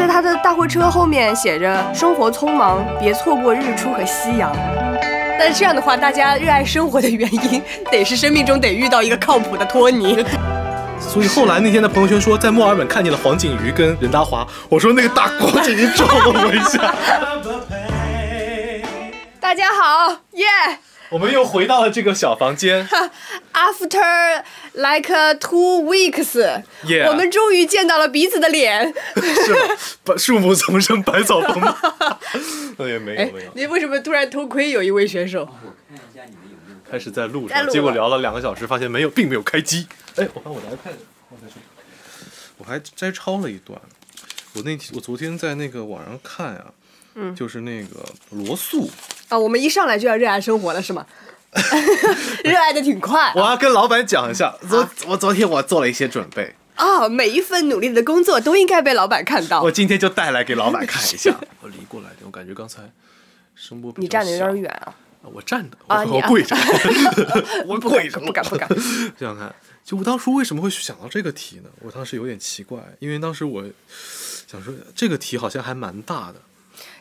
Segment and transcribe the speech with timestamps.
[0.00, 4.50] 在他的大货车后面写着“生活匆忙，别错过日出和夕阳”。
[5.38, 10.24] 但这样的话，大家热爱生活的原因，得是生命中得遇到一个靠谱的托尼。
[10.98, 14.46] 所以后来那天的朋友圈说，在墨尔本看见了黄景瑜跟任达华。
[14.70, 16.94] 我说那个大光景你撞了我一下。
[19.38, 20.46] 大家好，耶、
[21.10, 22.88] 我们又回到了这个小房间。
[23.52, 24.42] After
[24.74, 28.94] like two weeks，、Yeah 我们终于见到了彼此的脸。
[29.16, 29.60] 是吧？
[30.04, 31.76] 百树木丛生，百草丰茂。
[32.78, 35.48] 那也没哎有没有，，你为什么突然偷窥有一位选手？
[36.90, 39.86] 开始在路上，结果聊了两个小时，发现没有，并没有开机。
[40.16, 40.94] 哎，我看我的 iPad
[41.28, 41.62] 放在这里，
[42.58, 43.80] 我还摘抄了一段。
[44.54, 46.66] 我那天我昨天在那个网上看啊，
[47.20, 48.90] 嗯就是那个罗素，
[49.28, 51.06] 啊，我们一上来就要热爱生活了是吗？
[52.44, 57.08] 热爱的挺快我要跟老板讲一下，昨我昨天我做了一些准备，啊！
[57.08, 59.70] 每一份努力的工作都应该被老板看到我。
[59.70, 61.36] 今天就带来给老板看一下。
[61.60, 62.82] 我离过来点，我感觉刚才
[63.56, 64.94] 声波比你站的有点远啊！
[65.34, 66.56] 我站的，啊你啊我我跪着，
[67.66, 68.68] 我跪着， 不敢不敢。
[69.18, 69.52] 这样看，
[69.84, 71.68] 就我当初为什么会想到这个题呢？
[71.80, 73.64] 我当时有点奇怪，因为当时我
[74.46, 76.40] 想说这个题好像还蛮大的。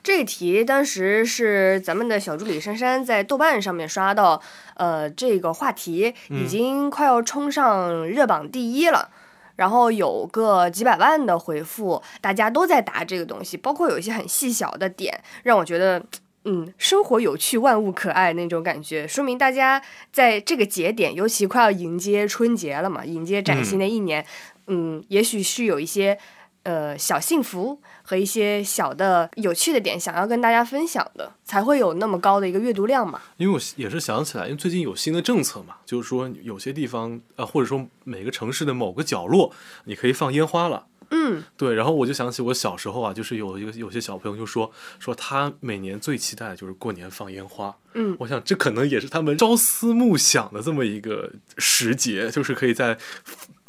[0.02, 4.42] 这题当时是咱们的小助理珊珊在豆瓣上面刷到，
[4.76, 9.10] 呃，这个话题已经快要冲上热榜第一了。
[9.56, 16.02] 然后有个几百万的回复，大家都在答这个东西，包括有一些很细小的点，让我觉得，
[16.46, 19.82] 嗯，生活有趣，万物可爱那种感觉，说明大家
[20.14, 24.26] 在这个节点，尤其快要迎接春节了嘛，迎接崭新的一年，
[24.68, 26.18] 嗯也许是有一些
[26.64, 33.22] 呃小幸福和一些小的有趣的点想要跟大家分享的，才会有那么高的一个阅读量嘛。
[33.38, 39.54] 因为我也是想起来，因为最近有新的政策嘛，就是说有些地方呃，或者说每个城市的某个角落，
[39.86, 40.86] 你可以放烟花了。
[41.12, 47.76] 嗯，对，然后我就想起我小时候啊，就是有一个有些小朋友就说说他每年最期待的就是过年放烟花。
[47.96, 52.96] 嗯我想这可能也是他们朝思暮想的这么一个时节，就是可以在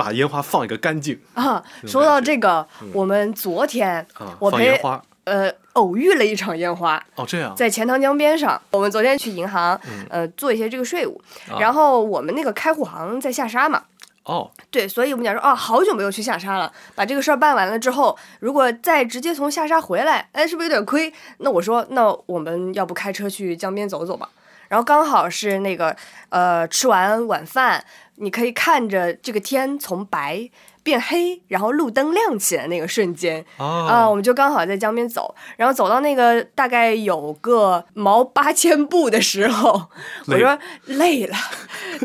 [0.01, 4.81] 把烟花放一个干净啊，说到这个，我们昨天啊，我陪。
[5.25, 7.55] 呃偶遇了一场烟花，哦，这样。
[7.55, 8.61] 在钱塘江边上。
[8.71, 13.85] 我们昨天去银行，嗯呃，做一些这个税务，啊然后我们那个开户行在下沙嘛。
[14.25, 16.73] 哦，对，所以我们讲说，哦，好久没有去下沙了。
[16.97, 21.13] 把这个事儿办完了之后，如果再直接从下沙回来，哎，是不是有点亏？
[21.39, 24.29] 那我说，那我们要不开车去江边走走吧？
[24.69, 25.95] 然后刚好是那个，
[26.31, 27.85] 呃，吃完晚饭，
[28.21, 30.49] 你可以看着这个天从白
[30.83, 39.89] 变黑，然后路灯亮起来那个瞬间，啊，啊我们就刚好在江边走，然后走到那个大概有个毛八千步的时候，
[40.27, 40.41] 我累。
[40.41, 41.37] 说累了，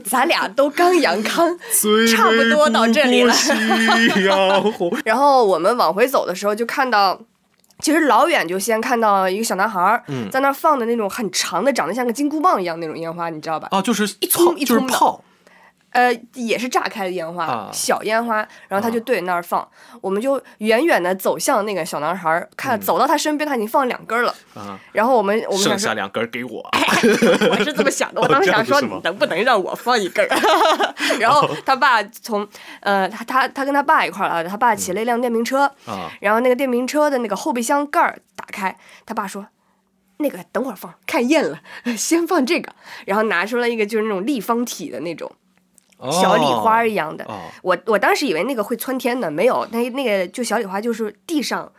[0.04, 1.58] 咱俩都刚阳康，
[2.14, 3.34] 差不多到这里了
[5.06, 7.20] 然后我们往回走的时候，就看到，
[7.80, 13.70] 其实老远就先看到一个小男孩儿嗯在那儿放的那种很长的，长得像个金箍棒一样那种烟花，你知道吧？
[13.72, 15.24] 啊，就是一葱炮一葱的就是炮
[15.96, 19.66] 呃，也是炸开的烟花，啊小烟花，然后他就对着那儿放，
[20.02, 24.36] 我们就远远的走向那个小男孩儿，看、走到他身边，他已经放两根了。
[24.56, 26.62] 啊，然后我们我们剩想说，下两根给我。
[27.50, 30.28] 我是这么想的，我当时想说，能不能让我放一根？
[31.18, 32.46] 然后他爸从
[32.82, 39.48] 呃，他他他跟他爸一块儿啊，他爸骑了一辆电瓶车，啊然后那个电瓶车的那个后备箱盖儿打开，他爸说。
[40.18, 41.60] 那个等会儿放，看厌了，
[41.98, 42.72] 先放这个，
[43.06, 45.30] 然后拿出来一个就是那种立方体的那种
[46.12, 47.24] 小礼花一样的。
[47.26, 51.72] 哦我我当时以为那个会窜天的，没有，那那个就小礼花就是地上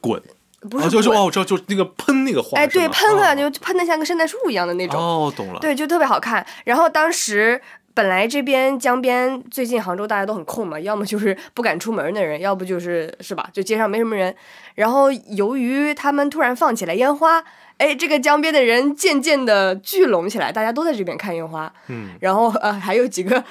[0.00, 0.20] 滚，
[0.68, 5.00] 不是哦，就是滚哦，就就那个喷那个花，哎，对，喷啊，哦就喷的像个圣诞树一样的那种。
[5.00, 6.44] 哦，懂了，对，就特别好看。
[6.64, 7.60] 然后当时
[7.92, 14.34] 本来这边江边最近杭州大家都很空嘛，要么就是不敢出门的人，要不就是是吧，就街上没什么人。
[14.74, 17.44] 然后由于他们突然放起来烟花，
[17.78, 21.72] 哎，这个江边的人渐渐的聚拢起来，大家都在这边看烟花。
[21.88, 23.42] 嗯，然后呃，还有几个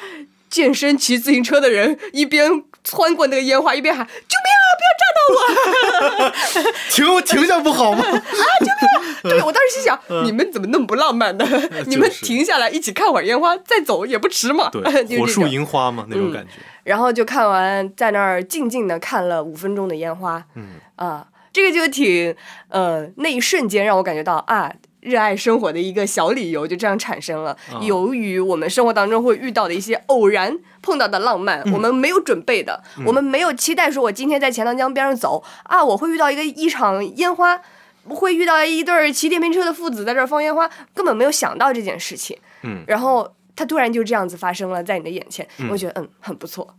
[0.50, 2.50] 健身骑自行车的人一边
[2.84, 4.66] 穿过那个烟花，一边喊：“救命啊！
[4.80, 6.32] 不要炸到我！
[6.90, 8.04] ”停停下不好吗？
[8.06, 8.22] 啊！
[8.60, 11.46] 救命对我当时心想，你们怎么那么不浪漫呢？
[11.88, 14.70] 你们停下来一起看会儿烟花，再走也不迟嘛。
[14.70, 14.82] 对，
[15.20, 15.48] 火树。
[15.48, 16.52] 银花嘛，那种感觉。
[16.84, 20.44] 然后就看完，在那儿静静的看了五分钟的烟花。
[20.56, 22.36] 嗯啊，这个就挺
[22.68, 24.74] 呃，那一瞬间让我感觉到啊。
[25.04, 27.52] 热爱生活的一个小理由就这样产生了。
[27.74, 37.60] 啊由于我们生活当中会遇到的一些偶然碰到的浪漫，嗯我们没有准备的，我们没有期待说，我今天在钱塘江边上走啊，我会遇到一个一场烟花，
[38.08, 42.38] 会遇到一对儿骑电瓶车的父子在这儿放烟花，根本没有想到这件事情。
[42.62, 46.74] 嗯，然后它突然就这样子发生了在你的眼前，我觉得嗯很不错。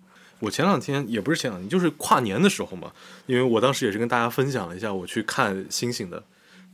[0.44, 2.93] 我前两天也不是前两天，就是跨年的时候嘛，
[3.26, 6.23] 因为我当时也是跟大家分享了一下我去看星星的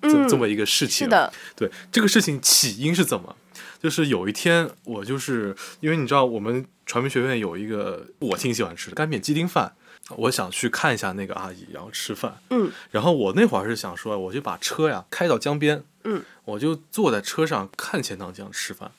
[0.03, 1.07] 这、嗯这么一个事情。
[1.07, 3.37] 是的，对这个事情起因是怎么？
[3.83, 9.73] 就是有一天我就是因为你知道我们传媒学院有一个我挺喜欢吃的干煸鸡丁饭，
[10.17, 12.41] 我想去看一下那个阿姨，然后吃饭。
[12.51, 18.93] 嗯，然后我那会儿是想说，我就把车呀开到江边，嗯，我就坐在车上看钱塘江吃饭。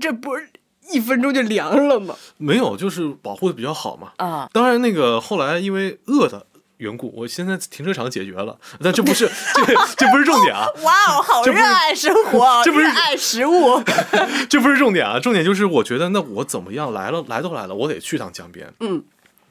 [0.00, 0.48] 这不是
[0.90, 2.16] 一分钟就凉了吗？
[2.36, 4.12] 没有，就是保护的比较好嘛。
[4.16, 6.46] 啊，当然，那个后来因为饿的
[6.78, 9.64] 缘故，我现在停车场解决了，但这不是 这
[9.96, 13.82] 这不是重点啊， 哇哦，好热爱生活，这不是热爱食物。
[14.48, 19.02] 这不是重点啊，重点就是我觉得那我怎么样来了来都来了，我得去趟江边，嗯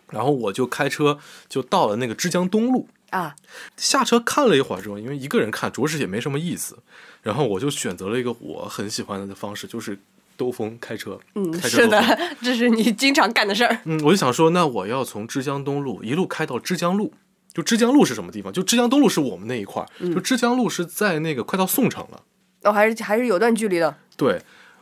[0.09, 1.19] 然后我就开车
[1.49, 3.35] 就到了那个枝江东路，啊，
[3.75, 6.77] 下车看了一会儿之后，因为一个人看着实也没什么意思，
[7.21, 9.99] 然后我就选择了一个我很喜欢的方式，就是
[10.37, 13.79] 兜风开车，嗯，开车是的， 这是你经常干的事儿。
[13.83, 17.13] 嗯，我就想说，那我要从枝江东路一路开到枝江路。
[17.53, 18.53] 就枝江路是什么地方？
[18.53, 22.21] 就枝江东路是我们那一块儿，就枝江路是在那个快到宋城了。
[22.61, 23.97] 哦，还是还是有段距离的。
[24.15, 24.39] 对，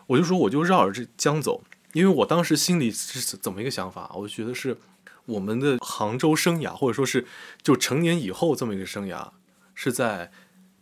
[0.07, 1.63] 我就说我就绕着这江走，
[1.93, 4.11] 因为我当时心里是怎么一个想法？
[4.13, 4.77] 我觉得是
[5.25, 7.25] 我们的杭州生涯，或者说是
[7.63, 9.29] 就成年以后这么一个生涯，
[9.73, 10.29] 是在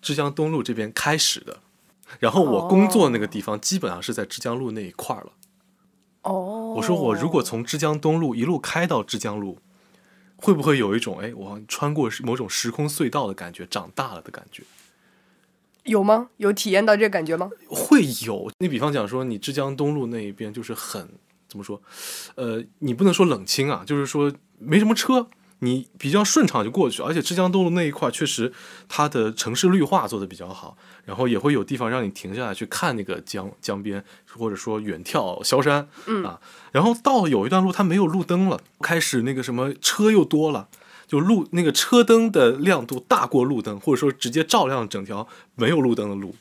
[0.01, 1.59] 枝江东路这边开始的。
[2.19, 5.31] 然后我工作那个地方基本上是在枝江路那一块儿了。
[6.23, 9.59] 哦，我说我如果从枝江东路一路开到枝江路，
[10.37, 14.63] 会不会有一种哎，我穿过某种时空隧道的感觉，长大了的感觉？
[15.83, 16.29] 有吗？
[16.37, 17.49] 有体验到这个感觉吗？
[17.67, 18.49] 会有。
[18.59, 21.09] 你比方讲说，你枝江东路那一边就是很
[21.49, 21.81] 怎么说？
[22.35, 25.27] 呃，你不能说冷清啊，就是说没什么车，
[25.59, 27.01] 你比较顺畅就过去。
[27.01, 28.51] 而且枝江东路那一块确实
[28.87, 34.03] 它的城市绿化做的比较好，然后也会有地方让你停下来去看那个江江边，
[34.37, 36.39] 或者说远眺萧山，嗯啊。
[36.71, 40.67] 然后到有一段路它没有路灯了，开始那个什么车又多了。
[41.05, 46.33] 就路那个车灯的亮度大过路灯，或者说直接照亮整条没有路灯的路，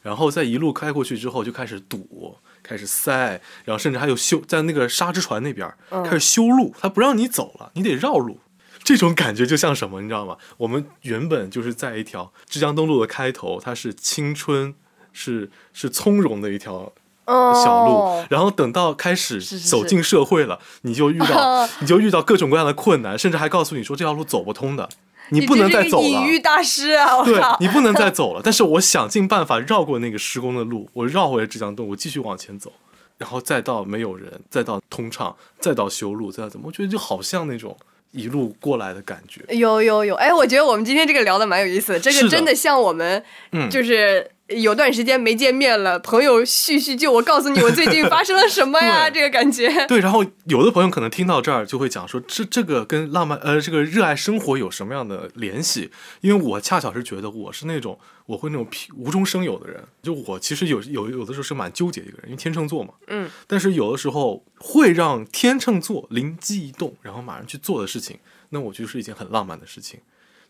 [0.00, 6.02] 然后再一路开过去之后就开始堵，开始塞，然后甚至还有修在那个沙之船那边嗯。
[6.04, 8.38] 开始修路，他不让你走了，你得绕路。
[8.82, 10.36] 这种感觉就像什么，你知道吗？
[10.56, 14.74] 我们原本就是在一条枝江东路的开头，它是青春，
[15.12, 16.92] 是是从容的一条
[17.26, 24.88] 哦，小路，然后等到开始走进社会了，你就遇到 你就遇到各种各样的困难，甚至还告诉你说这条路走不通的，
[25.30, 26.06] 你不能再走了。
[26.06, 27.16] 隐喻大师啊！
[27.16, 32.72] 我对，你不能再走了，但是我想尽办法绕过那个施工的路，我绕回了枝江洞，我继续往前走，
[33.18, 37.76] 然后再到没有人，再到通畅，再到修路，再到怎么，我觉得就好像那种
[38.12, 39.42] 一路过来的感觉。
[39.54, 43.22] 有有有，哎，我觉得我们今天这个聊的蛮有意思的，这个真的像我们
[43.52, 49.68] 嗯，就是有段时间没见面了，朋友叙叙旧，我告诉你我最近发生了什么呀， 这个感觉。
[49.86, 55.90] 对，然后有的朋友可能听到这儿就会讲说，这这个跟浪漫呃这个热爱生活有什么样的联系？
[56.20, 58.66] 因为我恰巧是觉得我是那种我会那种
[58.96, 68.18] 无中生有的人，就我其实有有有的时候是蛮纠结一个人，因为天秤座嘛，嗯，但是有的时候会让天秤座灵机一动，然后马上去做的事情，
[68.48, 70.00] 那我觉得是一件很浪漫的事情。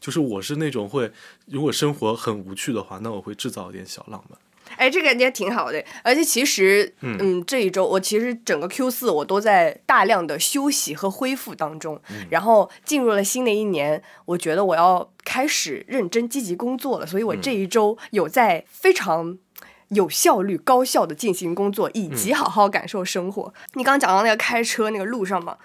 [0.00, 1.12] 就是我是那种会，
[1.46, 4.38] 如果生活很无趣的话，那我会制造一点小浪漫。
[4.76, 7.16] 哎，这个感觉挺好的，而且其实，嗯。
[7.20, 12.26] 嗯，这一周我其实整个 Q 四我都在大量的休息和恢复当中，嗯。
[12.30, 17.40] 然后进入了新的一年，我觉得我要开始认真积极工作了，所以我嗯。
[17.42, 19.38] 这一周有在非常。
[19.92, 22.14] 有效率、高效的进行工作，以嗯。
[22.14, 23.52] 及好好感受生活。
[23.74, 25.58] 你刚刚讲到那个开车那个路上嘛，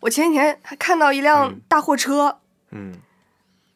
[0.00, 1.60] 我前几天还看到一辆嗯。
[1.68, 2.38] 大货车，
[2.70, 2.94] 嗯，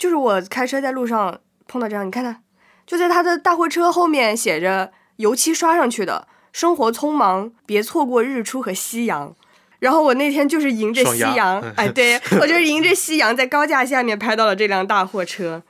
[0.03, 2.43] 就是我开车在路上碰到这样，你看看，
[2.85, 9.33] 就在他的大货车后面写着油漆刷上去的“生活匆忙，别错过日出和夕阳”。
[9.79, 15.63] 然后我那天就是迎着夕阳，哎，对 我就是迎着夕阳在高架下面拍到了这辆大货车，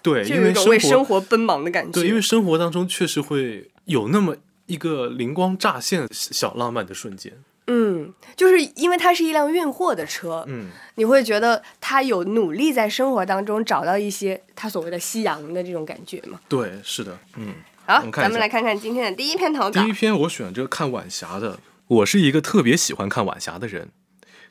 [0.00, 1.90] 对，就有一因为种为生活奔忙的感觉。
[1.90, 4.36] 对，因为生活当中确实会有那么
[4.66, 7.32] 一个灵光乍现、小浪漫的瞬间。
[7.66, 16.40] 嗯，就是因为它是一辆运货的车，嗯，你会觉得他有努力在生活当中找到一些他所谓的夕阳的这种感觉吗。
[16.48, 17.54] 对，是的，嗯。
[17.84, 19.92] 好，我们看咱们来看看今天的第一篇投稿第一。
[19.92, 21.58] 篇我选这个看晚霞的。
[21.88, 23.90] 我是一个特别喜欢看晚霞的人，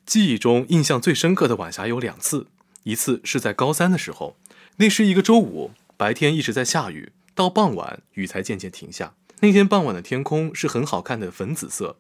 [0.05, 2.47] 记忆中印象最深刻的晚霞有两次，
[2.83, 4.35] 一次是在高三的时候，
[4.77, 9.13] 那是一个周五，白天一直在下雨，到傍晚雨才渐渐停下。
[9.39, 11.95] 那天傍晚的天空是很好看的粉紫色。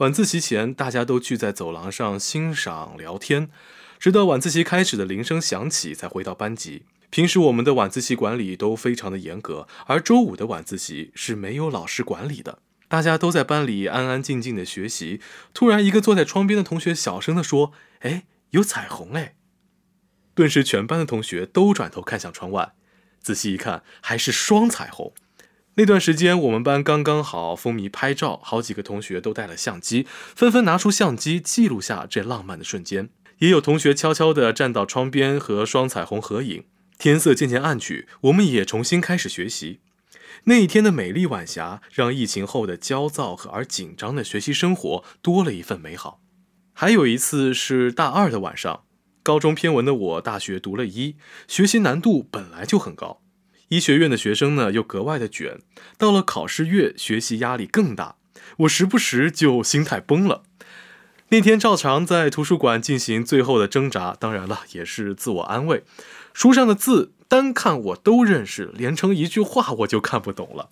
[0.00, 3.50] 晚自习前，大家都聚在走廊上欣赏聊天，
[3.98, 6.84] 直到晚自习开始的铃声响起，才回到班级。
[7.10, 12.60] 平时我们的晚自习管理都非常的严格，而周五的晚自习是没有老师管理的。
[12.88, 15.20] 大家都在班里安安静静的学习。
[15.52, 19.34] 突然，一个坐在窗边的同学小声地说：“哎，有彩虹哎！
[20.34, 22.72] 顿时，全班的同学都转头看向窗外，
[23.20, 25.12] 仔细一看，还是双彩虹。
[25.76, 33.08] 那段时间，我们班刚刚好风靡拍照，好几个同学都带了相机，纷纷拿出相机记录下这浪漫的瞬间。
[33.38, 36.64] 也有同学悄悄地站到窗边和双彩虹合影。
[36.98, 39.80] 天色渐渐暗去，我们也重新开始学习。
[40.44, 46.20] 那一天的美丽晚霞，让疫情后的焦躁和而紧张的学习生活多了一份美好。
[46.74, 48.84] 还有一次是大二的晚上，
[49.22, 51.16] 高中偏文的我，大学读了医，
[51.48, 53.22] 学习难度本来就很高。
[53.70, 55.60] 医学院的学生呢，又格外的卷，
[55.96, 58.16] 到了考试月，学习压力更大。
[58.58, 60.42] 我时不时就心态崩了。
[61.28, 65.84] 那天照常在图书馆进行最后的挣扎，当然了，也是自我安慰。
[66.34, 70.70] 书上的字单看我都认识，连成一句话我就看不懂了。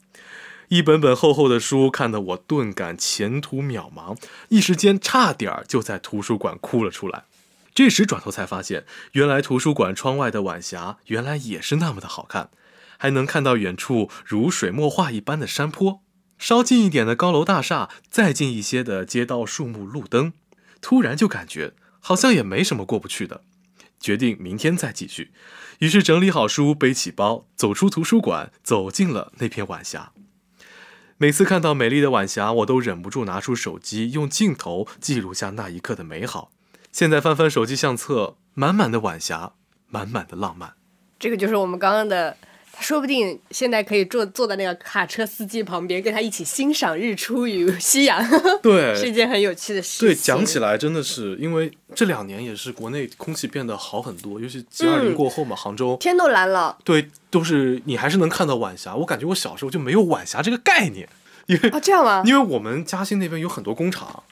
[0.67, 7.27] 一本本厚厚的书看得我顿感前途渺茫，一时间差点就在图书馆哭了出来。
[7.73, 12.51] 这时转头才发现，原来图书馆窗外的晚霞原来也是那么的好看。
[12.99, 16.03] 还能看到远处如水墨画一般的山坡，
[16.37, 20.35] 稍近一点的高楼大厦，再近一些的街道、树木、路灯，
[20.83, 23.41] 突然就感觉好像也没什么过不去的。
[23.99, 25.33] 决定明天再继续，
[25.79, 30.13] 于是整理好书，背起包，走出图书馆，走进了那片晚霞。
[31.17, 36.53] 每次看到美丽的晚霞，我都忍不住拿出手机，用镜头记录下那一刻的美好。
[36.93, 39.55] 现在翻翻手机相册，满满的晚霞，
[39.89, 40.75] 满满的浪漫。
[41.19, 42.37] 这个就是我们刚刚的。
[42.81, 48.23] 说不定现在可以坐坐在那个卡车司机旁边，跟他一起欣赏日出与夕阳。
[48.63, 50.07] 对，是一件很有趣的事。
[50.07, 56.79] 对，讲起来真的是，因为这两年也是国内空气变得好很多，尤其 G 二零过后嘛，杭州天都蓝了。
[56.85, 58.95] 对，都是你还是能看到晚霞。
[58.95, 61.09] 我感觉我小时候就没有晚霞这个概念，
[61.47, 62.23] 因为啊这样吗？
[62.25, 64.23] 因为我们嘉兴那边有很多工厂，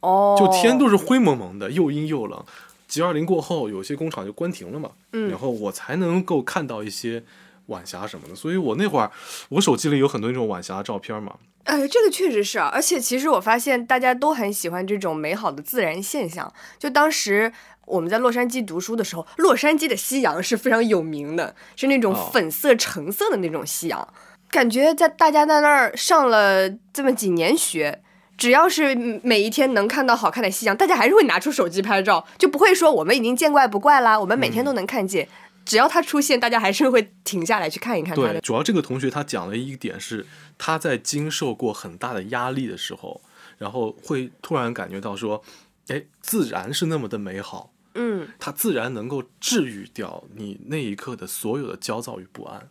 [0.00, 2.42] 哦，就天都是灰蒙蒙的，又阴又冷。
[2.88, 7.22] G 二零过后，有些工厂就关停了嘛，嗯，然后我才能够看到一些。
[7.66, 9.10] 晚霞什么的，所以我那会儿，
[9.50, 11.34] 我手机里有很多那种晚霞照片嘛。
[11.64, 16.52] 哎，这个确实是，而且其实我发现大家都很喜欢这种美好的自然现象。
[16.76, 17.52] 就当时
[17.86, 24.08] 我们在洛杉矶读书的时候，洛杉矶的夕阳是非常有名的，是那种粉色、橙色的那种夕阳。
[24.50, 28.02] 感觉在大家在那儿上了这么几年学，
[28.36, 35.28] 只要是每一天能看到好看的夕阳，大家还是会拿出手机拍照，就不会说我们已经见怪不怪啦，我们每天都能看见。
[35.64, 38.14] 只要他出现，大家还是会停下来去看一看。
[38.14, 40.26] 对，主要这个同学他讲了一点是，
[40.58, 43.20] 他在经受过很大的压力的时候，
[43.58, 45.42] 然后会突然感觉到说，
[45.88, 47.72] 哎，自然是那么的美好。
[47.94, 52.70] 嗯，它自然能够治愈掉你那一刻的所有的焦躁与不安。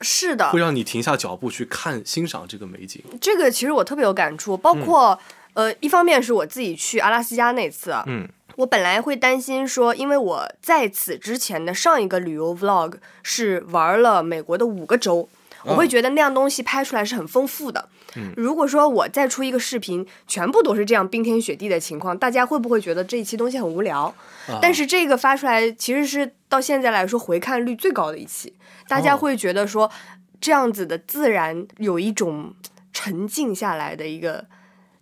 [0.00, 3.04] 是的，会让你停下脚步去看欣赏这个美景。
[3.20, 5.20] 这个其实我特别有感触，包括
[5.54, 8.28] 呃，一方面是我自己去阿拉斯加那次，嗯。
[8.56, 15.26] 我本来会担心说，因为我在此之前的上一个旅游 vlog 是玩了美国的五个州，
[15.64, 17.88] 我会觉得那样东西拍出来是很丰富的。
[18.36, 24.14] 如果说我再出一个视频，全部都是这样冰天雪地的情况，大家会不会觉得这一期东西很无聊？
[24.60, 28.52] 但是这个发出来其实是到现在来说回看率最高的一期，
[28.88, 29.90] 大家会觉得说
[30.38, 32.52] 这样子的自然有一种
[32.92, 34.44] 沉静下来的一个。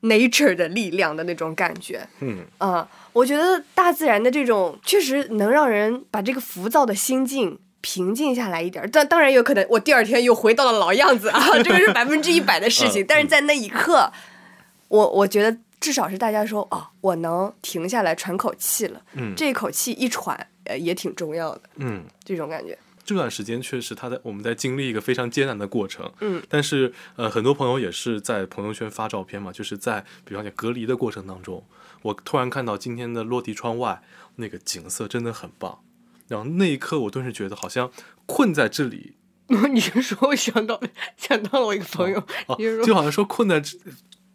[0.02, 8.88] Nature 的力量的那种感觉，嗯啊，我觉得大自然的这种确实能让人把这个浮躁的心境平静下来一点。
[8.92, 13.04] 但当然有可能，我第二天又回到了老样子啊，这个是百分之一百的事情。
[13.08, 14.12] 但是在那一刻，
[14.88, 19.00] 我我觉得至少是大家说啊，我能停下来喘口气了。
[19.14, 21.62] 嗯，这一口气一喘，呃，也挺重要的。
[21.76, 22.78] 嗯，这种感觉。
[23.08, 26.12] 这段时间确实，他在我们在经历一个非常艰难的过程。
[26.20, 31.64] 嗯，但是呃，很多朋友也是在朋友圈发照片嘛，就是在比方讲隔离的过程当中，
[32.02, 34.02] 我突然看到今天的落地窗外
[34.36, 35.80] 那个景色真的很棒，
[36.28, 37.90] 然后那一刻我顿时觉得好像
[38.26, 39.14] 困在这里。
[39.72, 40.78] 你是说我想到
[41.16, 42.22] 想到了我一个朋友，
[42.84, 43.62] 就好像说困在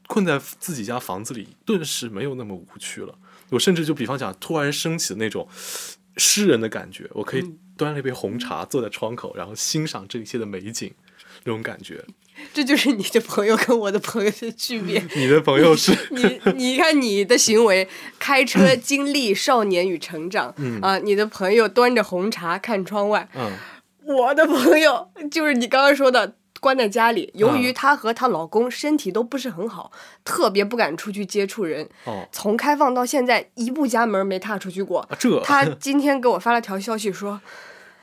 [0.07, 3.19] 困在自己家房子里，顿时没有那么无趣了。
[3.49, 5.47] 我甚至就比方讲，突然升起的那种
[6.17, 7.43] 诗人的感觉，我可以。
[7.75, 10.93] 端了一杯红茶，坐在窗口，然后欣赏这一切的美景，
[11.43, 12.05] 那种感觉。
[12.53, 15.03] 这就是你的朋友跟我的朋友的区别。
[15.17, 17.89] 你的朋友是你，你看你的行为，
[18.19, 20.53] 开车经历少年与成长，
[20.83, 23.51] 啊，你的朋友端着红茶看窗外，嗯，
[24.05, 26.35] 我的朋友就是你刚刚说的。
[26.63, 29.91] 关在家里，由于她和她老公身体都不是很好，
[30.23, 31.89] 特别不敢出去接触人。
[32.05, 35.05] 哦，从开放到现在，一步家门没踏出去过。
[35.19, 37.41] 这，她今天给我发了条消息说：“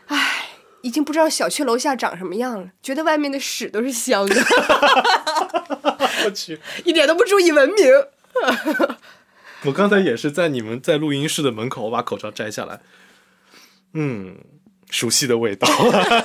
[0.09, 0.51] 唉，
[0.83, 4.37] 已经不知道小区楼下长什么样了，觉得外面的屎都是香的。
[6.27, 7.87] ”我去， 一点都不注意文明。
[9.65, 12.81] 我刚才也是在你们在录音室的门口，我把口罩摘下来，
[13.95, 14.37] 嗯，
[14.91, 15.67] 熟悉的味道。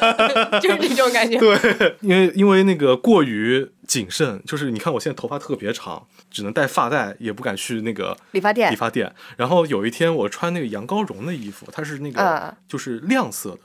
[0.59, 1.37] 就是这种感觉。
[1.39, 9.13] 对，因为因为那个过于谨慎，就是你看我现在头发特别长，只能戴发带，也不敢去那个理发店理发店。
[9.37, 13.59] 然后有一天我穿那个羊羔绒的衣服，它是那个嗯就是亮色的。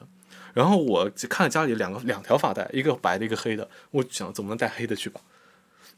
[0.52, 5.21] 然后我看了家里两个两条发带，一个白的，一个黑的，我想怎么能戴黑的去吧，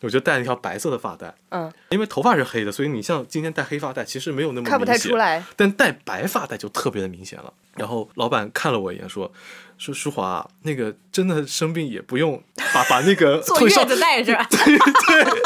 [0.00, 1.34] 我就戴了一条白色的发带。
[1.48, 5.42] 嗯，因为头发是黑的，所以你像今天戴黑发带，其实没有那么看不太出来。
[5.56, 7.52] 但戴白发带就特别的明显了。
[7.76, 9.32] 然后老板看了我一眼，说
[9.78, 12.42] ：“说舒华，那个真的生病也不用
[12.74, 15.42] 把把那个坐退烧月子带着， 对对？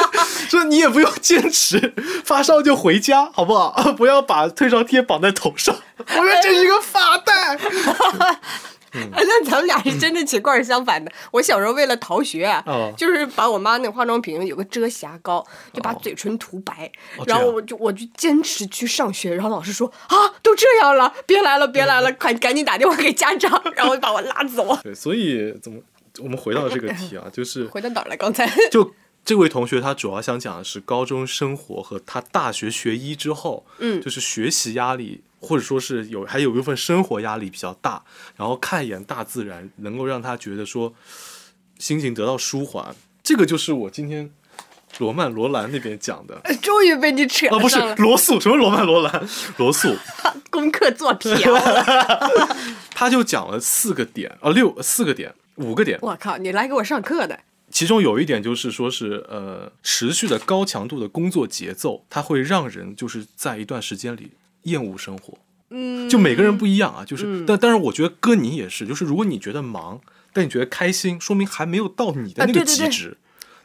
[0.49, 3.73] 说你也不用坚持，发烧就回家，好不好？
[3.97, 5.75] 不要把退烧贴绑在头上。
[5.99, 7.59] 我说这是一个发带，
[9.13, 11.11] 那咱们俩是真的情况是相反的。
[11.31, 12.51] 我小时候为了逃学
[12.97, 16.91] 就是把我妈那个化妆品有个遮瑕膏，就把哦嘴唇涂白，
[17.27, 24.77] 然后我就我就坚持去上学，然后老师说啊，都这样了，别来了，别来了，快赶紧打电话给家长，然后把我拉走。
[24.83, 25.81] 对，所以怎么
[26.21, 28.17] 我们回到这个题啊，就 是回到哪儿了？
[28.17, 38.03] 刚才就这位同学他主要想讲的是高中生活和他大学学医之后，嗯就是学习压力或者说是有还有一部分生活压力比较大，
[38.37, 40.93] 然后看一眼大自然，能够让他觉得说
[41.79, 42.95] 心情得到舒缓。
[43.23, 44.31] 这个就是我今天
[44.99, 46.41] 罗曼罗兰那边讲的。
[46.63, 49.29] 终于被你扯了，不是，罗素，什么罗曼罗兰？
[49.57, 49.97] 罗素，
[50.51, 52.31] 功课做瓢了。
[52.95, 55.99] 他就讲了四个点，呃，六四个点，五个点。
[56.03, 57.39] 我靠，你来给我上课的。
[57.71, 64.31] 其中有一点就是说是呃，持续的高强度的工作节奏，它会让人就是在一段时间里
[64.67, 65.35] 厌恶生活。
[65.71, 70.01] 嗯，就每个人不一样啊，就是，但但是我觉得哥你也是，就是如果你觉得忙，
[70.33, 73.17] 但你觉得开心，说明还没有到你的那个啊对对对极致。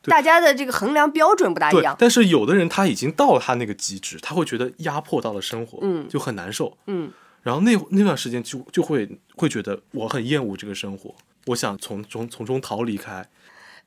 [0.05, 1.95] 大家的这个衡量标准不大一对样，。
[1.99, 6.75] 但是有的人他已经到了他那个极致，他会觉得压迫到了生活，嗯就很难受。
[6.87, 7.11] 嗯，
[7.43, 11.13] 然后那那段时间就就会会觉得我很厌恶这个生活，
[11.45, 13.23] 我想从从从中逃离开。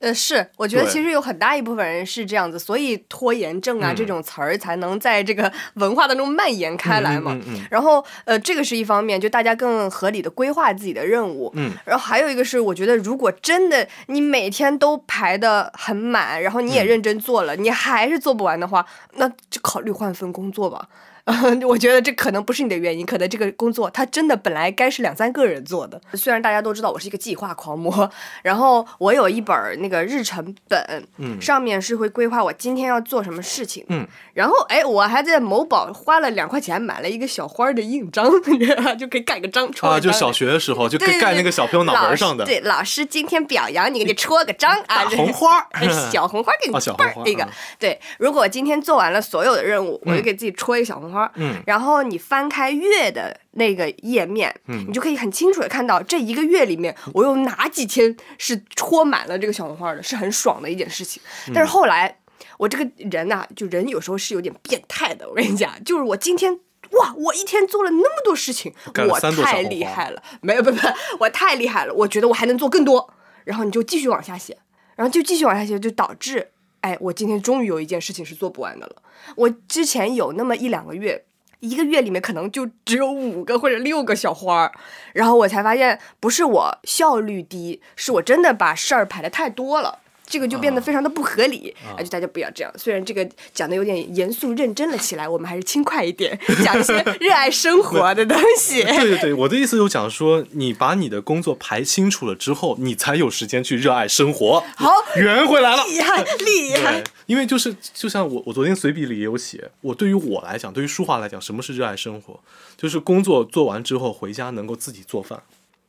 [0.04, 7.32] 呃，是，我觉得其实有很大一部分人是这样子，所以拖延症啊、嗯这种词儿才能在这个 文化当中蔓延开来嘛。
[7.32, 11.50] 嗯嗯嗯然后，呃，这个是一方面，就大家更合理的规划自己的任务。
[11.54, 18.84] 嗯，然后还有一个是，我觉得如果真的你每天都排的很满，然后你也嗯认真做了，你还是做不完的话，
[19.16, 20.88] 那就考虑换份工作吧。
[21.66, 25.98] 我觉得这可能不是你的原因，可能这个工作它真的本来该是两三个人做的。
[26.12, 28.10] 虽然大家都知道我是一个计划狂魔，
[28.42, 33.84] 然后我有一本那个日程本，嗯上面是会规划我今天要做什么事情。
[33.88, 38.30] 嗯，然后哎，我还在某宝花了两块钱买了一个小花的印章，
[38.98, 45.66] 就可以盖个章，戳啊，就小学的时候就对对对盖那个小朋友脑门上的对，老师今天表扬你，给你戳个章啊，大红花
[46.12, 47.48] 小红花给你啊小红花嗯。
[47.78, 51.13] 对，如果我今天做完了所有的任务，我就给自己戳一个小红花。
[51.36, 61.22] 嗯然后你翻开月的那个页面，嗯你就可以很清楚的看到这一个月里面我有哪几天是戳满了这个小红花的，是很爽的一件事情。
[61.48, 62.18] 嗯但是后来
[62.58, 65.28] 我这个人呐、就人有时候是有点变态的。
[65.28, 66.60] 我跟你讲，就是我今天。
[66.90, 67.12] 哇！
[67.16, 68.72] 我一天做了那么多事情，
[69.08, 70.22] 我太厉害了。
[70.42, 70.78] 没有，不不，
[71.18, 71.94] 我太厉害了。
[71.94, 73.12] 我觉得我还能做更多。
[73.42, 74.56] 然后你就继续往下写，
[74.94, 76.50] 然后就继续往下写，就导致，
[76.84, 78.96] 哎，我今天终于有一件事情是做不完的了。
[79.36, 81.24] 我之前有那么一两个月，
[81.60, 84.72] 一个月里面可能就只有五个或者六个小花儿，
[85.14, 90.00] 然后我才发现，不是我效率低，是我真的把事儿排的太多了。
[90.34, 91.94] 这个就变得非常的不合理啊！
[92.02, 92.74] 就大家不要这样。
[92.76, 98.82] 虽然这个讲的有点严肃认真了起来，我们还是轻快一点， 讲一些热爱生活的东西。
[98.82, 104.64] 对对对，我的意思就讲说，你把你的工作排清楚了之后，你才有时间去热爱生活。
[104.74, 105.84] 好，圆回来了。
[105.84, 112.40] 厉害 厉害！，因为就是就像我我昨天随笔里也有写，我对于我来讲，对于书华来讲，什么是热爱生活？
[112.76, 115.40] 就是工作做完之后回家能够自己做饭，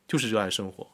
[0.06, 0.86] 就是热爱生活。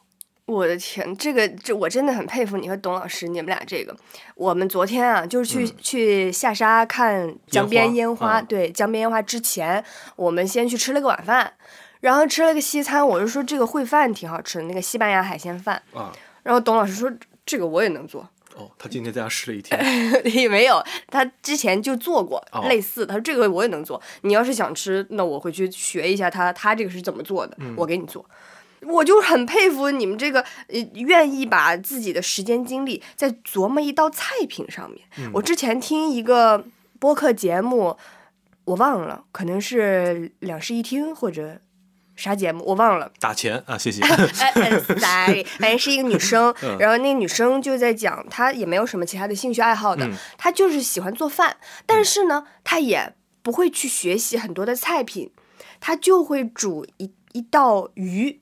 [0.53, 3.97] 我的天，这个这我真的很佩服你和董老师，你们俩这个。
[4.35, 9.85] 我们昨天啊，就是去、去下沙看江边烟花，嗯对江边烟花之前，
[10.17, 11.53] 我们先去吃了个晚饭，
[12.01, 13.07] 然后吃了个西餐。
[13.07, 15.83] 我就说这个烩饭挺好吃的，那个西班牙海鲜饭。
[15.93, 16.13] 啊，
[16.43, 17.11] 然后董老师说
[17.45, 19.79] 这个我也能做，哦，他今天在家试了一天，
[20.35, 23.07] 也没有，他之前就做过哦类似。
[23.07, 28.25] 他说这个我也能做，你要是想吃，那我回去学一下他他这个是怎么做的，嗯我给你做。
[28.89, 35.01] 我就很佩服你们这个呃，愿意把自己的时间精力在琢磨一道菜品上面。
[35.19, 36.65] 嗯我之前听一个
[36.99, 37.97] 播客节目，
[38.65, 41.61] 我忘了，可能是两室一厅或者
[42.17, 43.11] 啥节目，我忘了。
[43.21, 44.03] 打钱啊，谢谢。
[44.05, 55.31] 哎反正是一个女生，嗯然后那个女生就在讲，她也没有什么其他的兴趣爱好的，嗯她就是喜欢做饭，但是呢，她也不会去学习很多的菜品，
[55.81, 58.42] 她就会煮一一道鱼。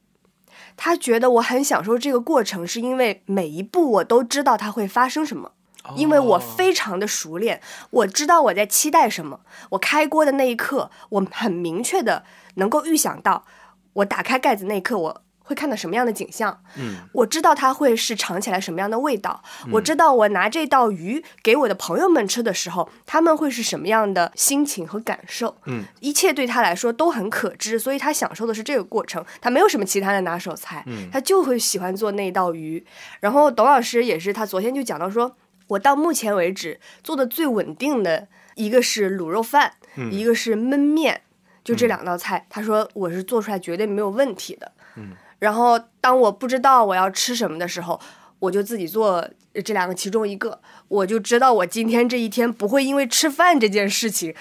[0.82, 5.52] 他觉得我很享受这个过程，是因为每一步我都知道它会发生什么，
[5.94, 9.40] 因为我非常的熟练，我知道我在期待什么。
[9.68, 13.44] 我开锅的那一刻，我很明确的能够预想到，
[13.92, 16.62] 我打开盖子那一刻，我会看到什么样的景象。
[16.78, 25.56] 嗯，我知道它会是尝起来什么样的味道，我知道我拿这道鱼给我的朋友们吃的时候，他们会是什么样的心情和感受。
[25.66, 32.86] 嗯，一切对他来说都很可知，所以他享受的是这个过程，他没有什么其他的拿手菜，他就会喜欢做那道鱼。
[33.18, 35.36] 然后董老师也是，他昨天就讲到说，
[35.66, 39.72] 我到目前为止做的最稳定的一个是卤肉饭，
[40.12, 41.22] 一个是焖面，
[41.64, 44.70] 就这两道菜，他说我是做出来绝对没有问题的。
[44.94, 45.10] 嗯。
[45.40, 48.00] 然后当我不知道我要吃什么的时候，
[48.38, 49.26] 我就自己做
[49.64, 54.32] 这两个其中一个，我就知道我今天这一天不会因为吃饭这件事情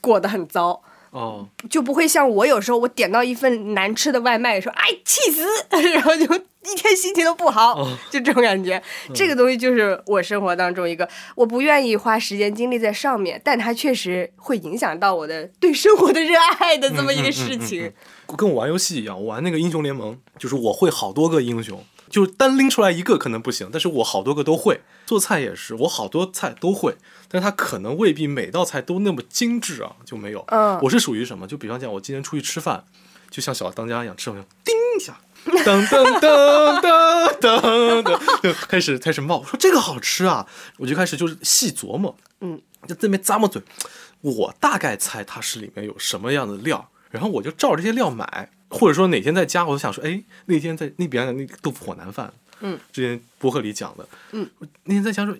[0.00, 5.44] 过得很糟，哦，就不会像我有时候我点到一份难吃的外卖，说哎气死，
[5.92, 8.82] 然后就一天心情都不好，哦就这种感觉。
[9.14, 17.92] 这个东西就是我生活当中一个我不愿意花时间精力在上面，但它确实会影响到我的对生活的热爱的这么一个事情。
[18.36, 24.80] 跟我玩游戏一样，我玩那个英雄联盟，就是我会好多个英雄，就是单拎出来一个可能不行，但是我好多个都会。
[25.06, 26.96] 做菜也是，我好多菜都会，
[27.28, 30.42] 但是它可能未必每道菜都那么精致啊，就没有。
[30.48, 31.46] 嗯我是属于什么？
[31.46, 32.84] 就比方讲，我今天出去吃饭，
[33.30, 39.40] 就像小当家一样，吃完就叮一下，噔噔噔噔噔噔，就开始开始冒。
[39.40, 40.46] 我说这个好吃啊，
[40.78, 42.58] 我就开始就是细琢磨，嗯，
[42.88, 43.60] 就这边咂摸嘴，
[44.22, 54.50] 我大概猜它是里面有什么样的料，然后我就照这些料买，或者说哪天在家，我就想说，哎，那天在那边的那个豆腐火腩饭，嗯，之前博客里讲的，嗯，
[54.82, 55.36] 那天在家说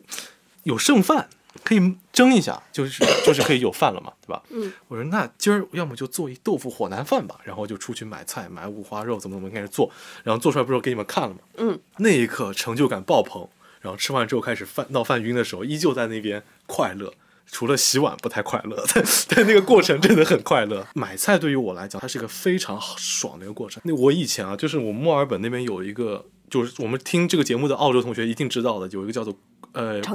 [0.63, 1.29] 有剩饭。
[1.63, 4.43] 可以蒸一下，就是就是可以有饭了嘛，对吧？
[4.51, 9.89] 嗯，我说那今儿要么就做一豆腐火腩饭吧，然后就出去买菜，买五花肉，怎么怎么开始做，
[10.25, 11.39] 然后做出来不是给你们看了吗？
[11.59, 13.49] 嗯，那一刻成就感爆棚，
[13.81, 17.15] 然后吃完之后开始饭闹饭晕的时候，依旧在那边快乐。
[17.51, 20.87] 除了洗碗不太快乐，但 但那个过程真的很快乐。
[20.95, 23.83] 买菜对于我来讲，它是一个非常爽的一个过程。
[23.85, 29.37] 那我以前啊，就是我墨尔本那边有一个，就是我们听这个节目的澳洲同学一定知道的，有一个叫做
[29.73, 30.01] 呃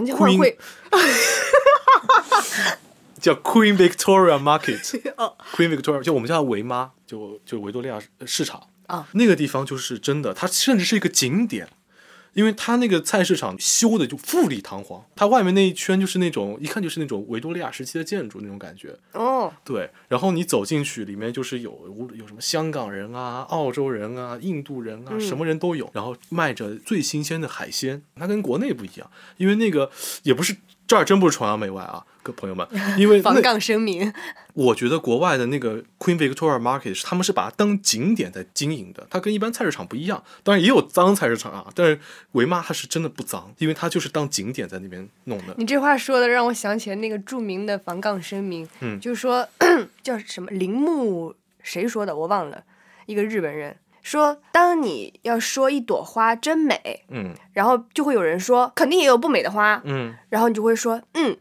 [3.19, 5.35] 叫 Queen Victoria Market， 哦。
[5.53, 8.61] Queen Victoria 就我们叫它维妈，就就维多利亚市场。
[8.87, 11.67] 啊，那个地方就是真的，它甚至是一个景点，
[12.39, 25.19] 因为它那个菜市场修的就富丽堂皇，它外面那一圈就是那种一看就是那种维多利亚时期的建筑那种感觉，哦，对，然后你走进去，里面就是有有什么香港人啊、澳洲人啊、印度人啊，嗯。
[25.19, 25.89] 什么人都有。
[25.93, 29.91] 然后卖着最新鲜的海鲜，它跟国内不一样，因为那个
[30.23, 30.55] 也不是
[30.89, 34.11] 这儿真不是崇洋媚外啊，各朋友们，因为 那防杠声明，
[34.53, 40.23] 我觉得国外的那个 Queen Victoria Market 是他们是把它当景点在经营的，它跟一般菜市场不一样。
[40.41, 41.99] 当然也有脏菜市场啊，但是
[42.31, 45.53] 维妈它是真的不脏，因为它就是当景点在那边弄的。
[45.57, 49.47] 你这话说的让我想起了那个著名的防杠声明，嗯就是说
[50.01, 52.63] 叫什么铃木谁说的我忘了，
[53.05, 61.37] 一个日本人说，当你要说一朵花真美，嗯然后就会有人说肯定也有不美的花，嗯，然后你就会说嗯。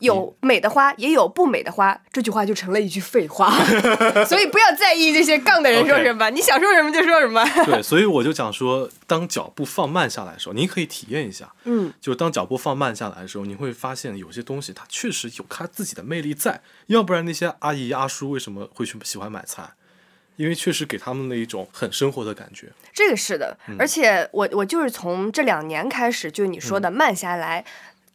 [0.00, 3.50] 有美的花，也有不美的花，这句话就成了一句废话，
[4.26, 7.42] 所以不要在意这些杠的人说什么你想说什么就说什么。
[7.64, 11.50] 对，所以我就讲说，当脚步放慢下来的时候，你可以体验一下。
[11.62, 19.70] 嗯，就当脚步放慢下来的时候，你会发现有些东西它确实有它自己的魅力在，要不然那些阿姨阿叔为什么会去喜欢买菜？
[20.36, 22.68] 因为确实给他们的一种很生活的感觉。
[22.92, 27.64] 这个是的，而且我我就是从这两年开始，就你说的慢下来。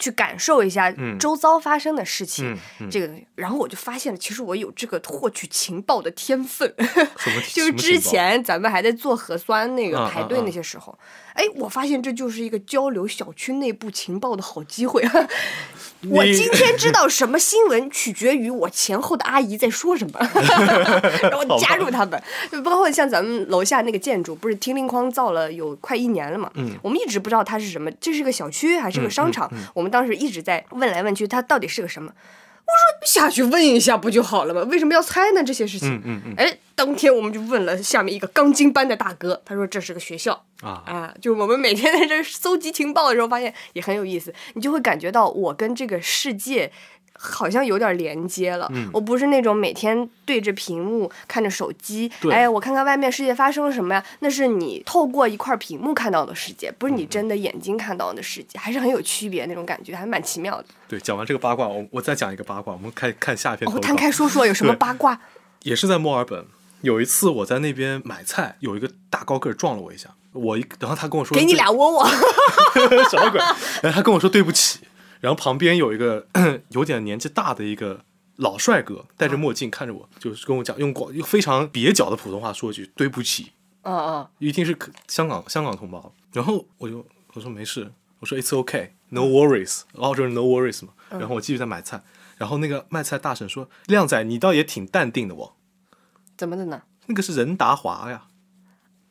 [0.02, 6.74] 去感受一下嗯周遭发生的事情，嗯嗯这个东西，然后我就发现了，其实我有这个获取情报的天分。
[7.52, 10.98] 就是之前咱们还在做核酸那个啊排队那些时候，
[11.40, 15.02] 哎，我发现这就是一个交流小区内部情报的好机会。
[16.10, 20.20] 我今天知道什么新闻，取决于我前后的阿姨在说什么，
[21.24, 22.22] 然后加入他们。
[22.52, 26.52] 就包括像咱们楼下那个建筑，不是听令框造了有快一年了嘛？
[26.56, 29.50] 嗯我们一直不知道它是什么，这是个小区还是个商场？
[29.74, 32.12] 我们当时一直在问来问去，它到底是个什么？
[32.70, 34.62] 我说下去问一下不就好了吗？
[34.70, 35.44] 为什么要猜呢？
[35.44, 35.90] 这些事情。
[35.96, 46.72] 嗯嗯嗯哎，当天我们就问了下面一个钢筋班的大哥，他说这是个学校啊，啊，就我们每天在这搜集情报的时候，发现也很有意思，你就会感觉到我跟这个世界。
[47.22, 48.72] 好像有点连接了。
[48.74, 54.04] 嗯我不是那种每天对着屏幕看着手机，对哎，我看看外面世界发生了什么呀？
[54.20, 60.66] 那是你透过一块屏幕看到的世界，不是你真的眼睛看到的世界，还是很有区别那种感觉，还蛮奇妙的。
[60.88, 65.20] 对，讲完这个八卦，我我再讲一个八卦，我们看看下一篇投哦，摊开说说有什么八卦？
[65.64, 66.46] 也是在墨尔本。
[66.82, 72.08] 有一次我在那边买菜，有一个大高个儿撞了我一下，我一然后他跟我说给你俩窝窝。
[72.08, 73.42] 什么鬼？
[73.82, 74.80] 然后他跟我说对不起，
[75.20, 76.28] 然后旁边有一个
[76.70, 78.04] 有点年纪大的一个
[78.38, 83.52] 老帅哥，戴着墨镜看着我，就是跟我讲用广用非常蹩脚的普通话说一句对不起，
[83.82, 92.02] 嗯嗯，一听是可香港香港同胞，然后我就我说没事，我说 it's okay no worries，澳洲人 no worries 嘛，然后我继续在买菜，
[92.38, 95.54] 然后那个卖菜大婶说靓仔你倒也挺淡定的哦，
[96.38, 96.84] 怎么的呢？
[97.08, 98.28] 那个是任达华呀，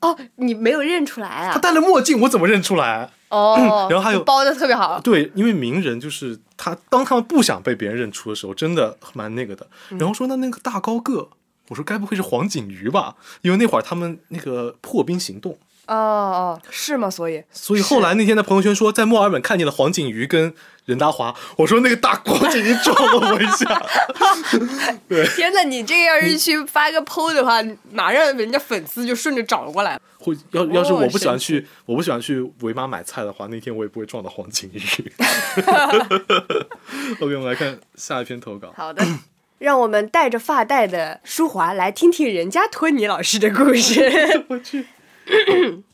[0.00, 1.52] 哦，你没有认出来啊？
[1.52, 3.10] 他戴了墨镜我怎么认出来？
[3.28, 5.00] 哦，然后还有包的特别好。
[5.00, 9.66] 对，因为名人就是他，当他们不想被别人认出的时候，真的蛮那个的。
[9.90, 11.28] 然后说那那个大高个，
[11.68, 13.16] 我说该不会是黄景瑜吧？
[13.42, 17.10] 因为那会儿他们那个破冰行动，哦哦，是吗？
[17.10, 23.82] 所以所以后来那天在朋友圈说在墨尔本看见了黄景瑜跟任达华，我说那个大黄景瑜撞了我一下，
[25.34, 30.00] 天呐，你这个要是去发个 PO 的话，马上人家粉丝就顺着找过来了。
[30.18, 35.12] 会要要是哦我不喜欢神去，我不喜欢去维妈买菜的话，那天我也不会撞到黄景瑜。
[37.20, 38.72] OK，我们来看下一篇投稿。
[38.76, 39.04] 好的，
[39.58, 44.44] 让我们带着发带的舒华来听听人家托尼老师的故事。
[44.48, 44.84] 我去，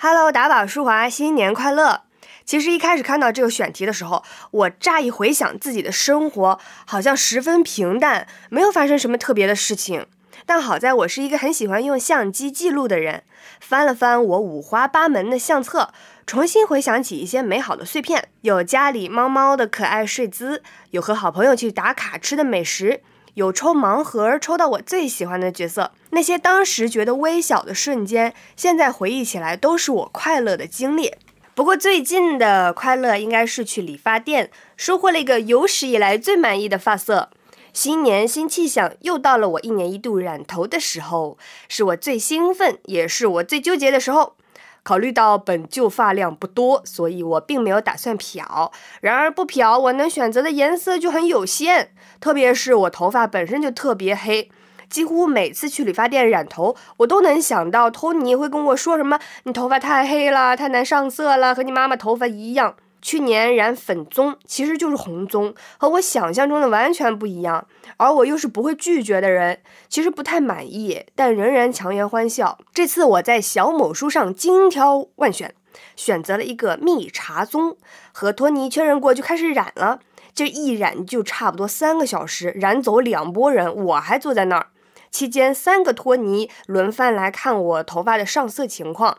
[0.00, 2.02] Hello，打宝舒华，新年快乐！
[2.44, 10.06] 其实一开始看到这个选题的时候，我乍一回想自己的生活，好像十分平淡，没有发生什么特别的事情。
[10.44, 13.22] 但好在我是一个很喜欢用相机记录的人，
[13.60, 15.92] 翻了翻我五花八门的相册，
[16.26, 23.02] 重新回想起一些美好的碎片，有家里猫猫的可爱睡姿，有和好朋友去打卡吃的美食，
[23.34, 31.14] 有抽盲盒抽到我最喜欢的角色，那些当时觉得微小的瞬间，现在回忆起来都是我快乐的经历。
[31.54, 37.30] 不过最近的快乐应该是去理发店收获了一个有史以来最满意的发色。
[37.72, 41.38] 新年新气象，又到了我一年一度染头的时候，
[41.68, 44.34] 是我最兴奋，也是我最纠结的时候。
[44.82, 48.72] 考虑到本就发量不多，所以我并没有打算漂。
[49.02, 54.50] 然而不漂，我能选择的颜色就很有限，特别是我头发本身就特别黑。
[54.88, 67.66] 几乎每次去理发店染头，我都能想到托尼会跟我说什么：“你头发太黑了，太难上色了，和你妈妈头发一样。”去年染粉棕，其实就是红棕，和我想象中的完全不一样。
[67.96, 72.58] 而我又是不会拒绝的人，其实不太满意，但仍然强颜欢笑。
[72.74, 75.54] 这次我在小某书上精挑万选，
[75.96, 77.76] 选择了一个蜜茶棕，
[78.12, 80.00] 和托尼确认过就开始染了。
[80.34, 84.66] 这一染就差不多三个小时，染走两拨人，我还坐在那儿。
[85.10, 89.18] 期间，三个托尼轮番来看我头发的上色情况。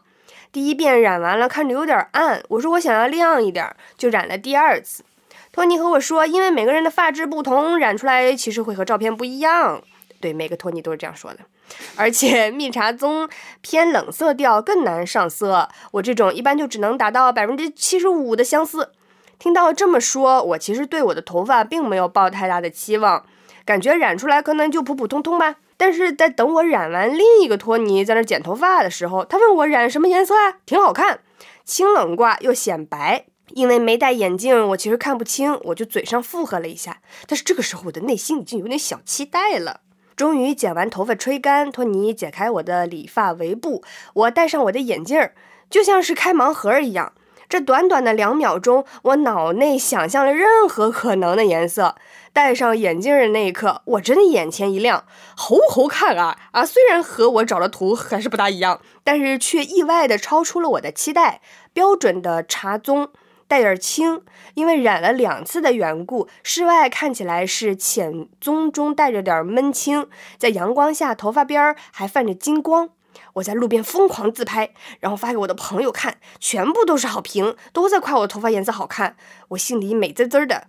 [0.51, 5.03] 第一遍染完了，看着有点暗，我说我想要亮一点，就染了第二次。
[5.51, 9.81] 托尼和我说，因为每个人的发质不同，染出来其实会和照片不一样。
[10.21, 11.39] 对，每个托尼都是这样说的。
[11.95, 13.29] 而且 蜜茶棕
[13.61, 15.67] 偏冷色调，更难上色。
[15.91, 18.91] 我这种一般就只能达到百分之七十五的相似。
[19.41, 23.25] 听到这么说，我其实对我的头发并没有抱太大的期望，
[23.65, 25.55] 感觉染出来可能就普普通通吧。
[25.77, 30.59] 但是在等我染完另一个托尼在那剪头发的时候，他问我染什么颜色啊？
[30.67, 31.21] 挺好看，
[31.65, 33.25] 清冷挂又显白。
[33.55, 36.99] 因为没戴眼镜，我其实看不清，我就嘴上附和了一下。
[37.25, 39.79] 但是这个时候，我的内心已经有点小期待了。
[40.15, 45.33] 终于剪完头发吹干，托尼解开我的理发围布，我戴上我的眼镜儿，
[45.67, 47.13] 就像是开盲盒一样。
[47.51, 51.95] 这短短的两秒钟，我脑内想象了任何可能的颜色。
[52.31, 55.03] 戴上眼镜的那一刻，我真的眼前一亮，
[55.35, 56.65] 猴猴看啊啊！
[56.65, 61.41] 虽然和我找的图还是不大一样，但是却意外的超出了我的期待。
[61.73, 63.09] 标准的茶棕，
[63.49, 64.21] 带点青，
[64.53, 72.91] 因为染了两次的缘故，室外看起来是浅棕中带着点闷青，在阳光下头发边儿还泛着金光。
[73.33, 79.15] 我在路边疯狂自拍，然后发给我的朋友看，全部都是好评，都在夸我头发颜色好看，
[79.49, 80.67] 我心里美滋滋的。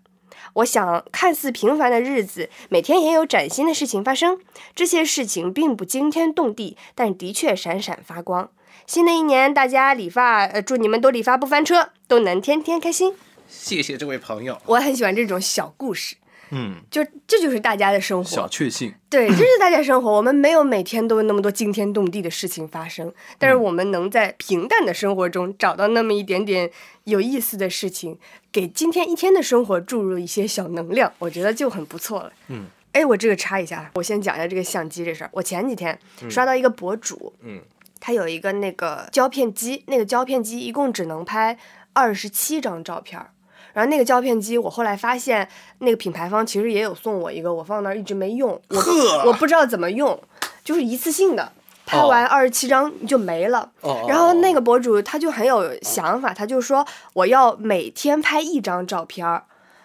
[0.55, 4.39] 我想，看似平凡的日子，每天也有崭新的事情发生。
[4.75, 8.51] 这些事情并不惊天动地，但的确闪闪发光。
[8.87, 13.15] 新的一年，大家理发，呃，祝你们都理发不翻车，都能天天开心。
[13.49, 14.61] 谢谢这位朋友。
[14.67, 16.17] 我很喜欢这种小故事，
[16.55, 18.93] 嗯，就这就是大家的生活小，确幸。
[19.09, 20.13] 对，这是大家生活。
[20.13, 26.71] 我们没有每天都有那么多惊天动地的事情发生，但是我们能在平淡的生活中找到那么一点点
[27.05, 28.19] 有意思的事情，
[28.53, 32.33] 给今天一天的生活注入一些小能量，我觉得就很不错了。
[32.49, 35.31] 嗯，哎，我这个插一下，我先讲一下这个相机这事儿。
[35.33, 37.61] 我前几天刷到一个博主，嗯
[37.99, 41.57] 他有一个那个胶片机，那个胶片机一共只能拍
[41.93, 43.31] 二十七张照片儿。
[43.73, 50.19] 然后那个胶片机，我后来发现那个品牌方其实也有送我一个，我放那儿一直没用，我呵我不知道怎么用，
[50.65, 51.53] 就是一次性的，
[51.87, 53.71] 拍完二十七张就没了。
[53.81, 59.45] 哦然后那个博主他就很有想法，他就说我要每天拍一张照片儿，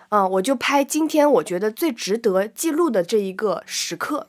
[0.09, 4.27] 嗯，我就拍今天我觉得最值得记录的这一个时刻。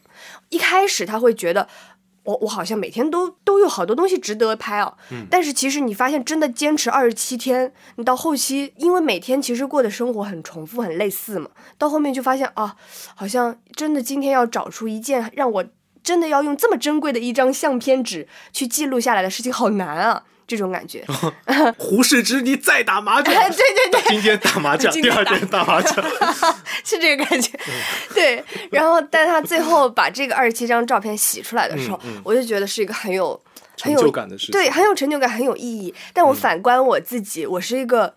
[0.49, 1.69] 一开始他会觉得。
[2.29, 4.95] 我我好像每天都都有好多东西值得拍哦，
[5.31, 12.77] 但是其实你发现真的坚持二十七天，你到后期，因为每天其实过的生活很重复、很类似嘛，到后面就发现啊，
[13.15, 15.65] 好像真的今天要找出一件让我
[16.03, 21.05] 真的要用这么珍贵的一张相片纸去记录下来的事情，好难啊，这种感觉。
[21.79, 23.33] 胡适之，你再打麻将。
[23.33, 25.95] 对 对对，今天打麻将，第二天打麻将。
[26.83, 27.53] 是这个感觉，
[28.15, 28.43] 对。
[28.71, 34.53] 然后，但他最后把这个二十七张照片洗出来的时候，我就觉得是一个很有很成有就感的事情。
[34.53, 35.95] 对，很有成就感，很有意义。
[36.15, 38.15] 但我反观我自己，我是一个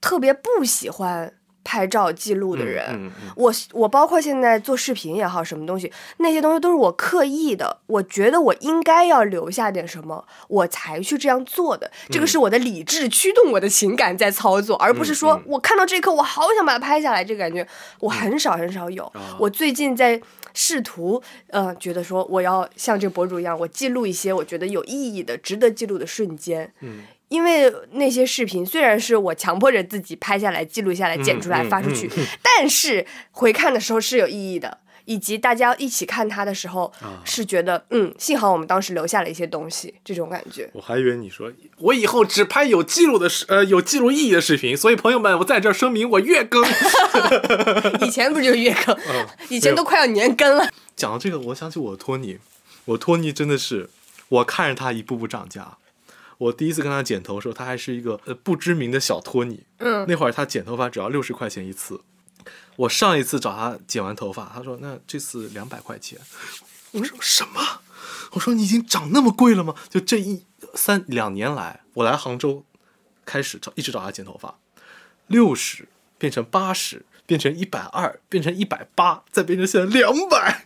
[0.00, 2.84] 特别不喜欢拍照记录的人。
[2.90, 11.90] 嗯嗯我我包括现在做视频也好，什么东西，那些东西都是我刻意的，我觉得我应该要留下点什么，我才去这样做的。
[12.10, 17.66] 这个是我的理智驱动我的情感在操作，而不是说我看到这一刻，我好想把它拍下来，这个感觉
[17.98, 19.10] 我很少很少有。
[19.38, 20.20] 我最近在。
[20.56, 26.72] 试图，呃，觉得说我要像这个博主一样，我记录一些我觉得有意义的、值得记录的瞬间。
[26.78, 32.08] 嗯，因为那些视频虽然是我强迫着自己拍下来、记录下来、剪出来嗯发出去，
[32.42, 40.68] 但是回看的时候是有意义的，以及大家一起看它的时候，啊是觉得嗯，幸好我们当时留下了一些东西，这种感觉。
[40.74, 44.76] 我还以为你说我以后只拍有记录的视，呃，有记录意义的视频。
[44.76, 46.62] 所以朋友们，我在这儿声明，我月更。
[48.06, 50.68] 以前不就是月更，嗯以前都快要年更了。
[50.94, 52.38] 讲到这个，我想起我托尼，
[52.84, 53.90] 我托尼真的是，
[54.28, 55.78] 我看着他一步步长大。
[56.38, 59.64] 我第一次跟他剪头的时候，他还是一个呃不知名的小托尼。
[59.78, 62.00] 嗯，那会儿他剪头发只要六十块钱一次。
[62.76, 66.18] 我上一次找他剪完头发，他说那这次两百块钱。
[66.92, 67.80] 我说什么？
[68.32, 69.74] 我说你已经长那么贵了吗？
[69.88, 70.44] 就这一
[70.74, 72.64] 三两年来，我来杭州
[73.24, 74.58] 开始找一直找他剪头发，
[75.28, 80.64] 六十变成八十，变成一百二，变成一百八，再变成现在两百。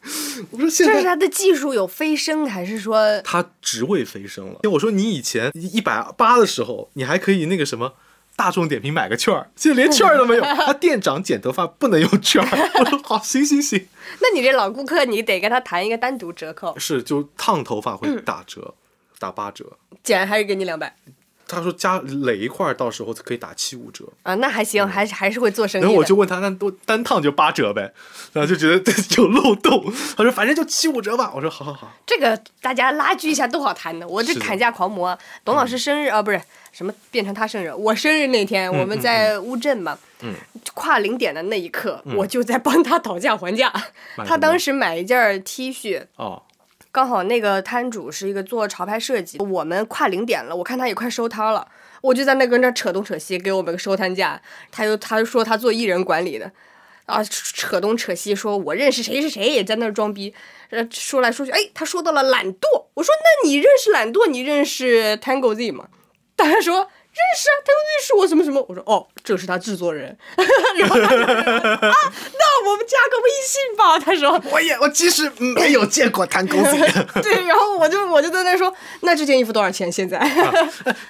[0.50, 4.60] 我说现在这是他的技术有飞升，还是说他职位飞升了。
[4.70, 7.94] 我说你以前一百八的时候，你还可以那个什么。
[8.36, 10.42] 大众点评买个券儿，现在连券儿都没有。
[10.64, 12.48] 他店长剪头发不能用券儿。
[12.78, 13.84] 我说好，行行行，
[14.22, 18.72] 那你这老顾客，你得跟他谈一个单独折扣，是就烫头发会打折，
[19.18, 19.76] 打八折。
[20.04, 20.94] 剪还是给你两百
[21.48, 24.04] 他说加垒一块儿，到时候可以打七五折。
[24.22, 24.34] 啊？
[24.36, 25.86] 那还行，还是还是会做生意的。
[25.86, 27.92] 然后我就问他，那都单趟就八折呗，
[28.32, 29.92] 然后就觉得有漏洞。
[30.16, 31.32] 他说反正就七五折吧。
[31.34, 31.92] 我说好好好。
[32.06, 34.06] 这个大家拉锯一下都好谈的。
[34.06, 40.34] 我这砍价狂魔，董老师生日啊，不是什么变成他生日，我生日那天我们在乌镇嘛，嗯
[40.74, 43.72] 跨零点的那一刻，我就在帮他讨价还价。
[44.26, 46.42] 他当时买一件 T 恤，哦，
[46.90, 51.68] 刚好那个摊主是一个做潮牌设计，我们跨零点了，我看他也快收摊了，
[52.00, 54.40] 我就在那跟那扯东扯西，给我们个收摊价。
[54.70, 56.50] 他又他就说他做艺人管理的，
[57.06, 60.34] 啊扯东扯西，说我认识谁谁谁，也在那装逼，
[60.70, 65.88] 呃说来说去，哎，他说到了懒惰，我说那你认识懒惰，你认识 Tango Z 吗？
[66.36, 66.88] 他说。
[67.18, 68.64] 认识啊，Tango Z 是我什么什么？
[68.68, 70.16] 我说哦，这是他制作人。
[70.78, 71.96] 然后他说啊，
[72.38, 73.98] 那我们加个微信吧。
[74.00, 76.70] 他说我也我其实没有见过弹公子，
[77.22, 79.90] 对，然后我就我就在那说，那这件衣服多少钱？
[79.90, 80.18] 现在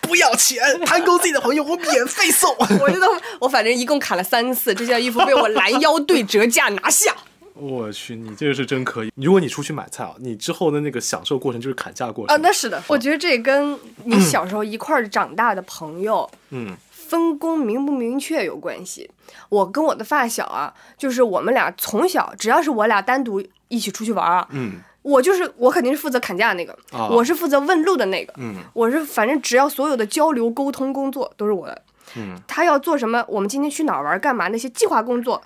[0.02, 2.56] 不要钱，弹公子的朋友我免费送。
[2.58, 3.06] 我就都
[3.40, 7.14] 我反正一共砍了三次，这件衣服被我拦腰对折价拿下。
[7.58, 9.12] 我去，你这个是真可以。
[9.16, 12.34] 如果你出去买菜啊，你之后的那个享受过程就是砍价过程。
[12.34, 16.28] 啊，那是的，我觉得这跟你小时候一块儿长大的朋友。
[16.50, 19.10] 嗯分工明不明确有关系。
[19.48, 31.82] 我跟我的发小啊，就是我们俩从小只要是我俩单独一起出去玩啊，嗯我就是我肯定是负责砍价的那个，啊我是负责问路的那个，嗯我是反正只要所有的交流沟通工作都是我的。
[32.16, 35.40] 嗯他要做什么，我们今天去哪儿玩干嘛，那些计划工作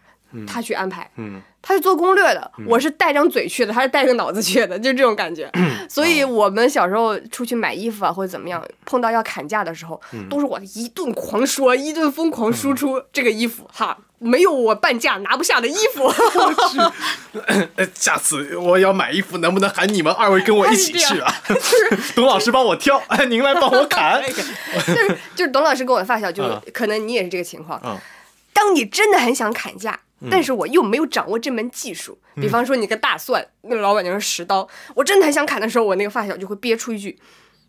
[0.46, 1.40] 他去安排，嗯。
[1.64, 5.48] 他是做攻略的，我是带张嘴去的， 他是带个脑子去的， 就这种感觉。
[5.88, 16.12] 所以我们小时候出去买衣服啊，或者怎么样，碰到要砍价的时候，都是我一顿狂说，一顿疯狂输出这个衣服哈，没有我半价拿不下的衣服。
[17.76, 21.32] 呃，下次我要买衣服，能不能喊你们二位跟我一起去啊？
[22.16, 24.20] 董老师帮我挑，哎，您来帮我砍。
[24.24, 26.60] 就是就是董老师跟我的发小，就嗯。
[26.74, 27.80] 可能你也是这个情况。
[27.84, 27.96] 嗯。
[28.52, 29.98] 当你真的很想砍价，
[30.30, 37.18] 但是我又没有掌握这门技术，比方说你个大蒜，那个老板娘是十刀，我真的很想砍的时候，我那个发小就会憋出一句：“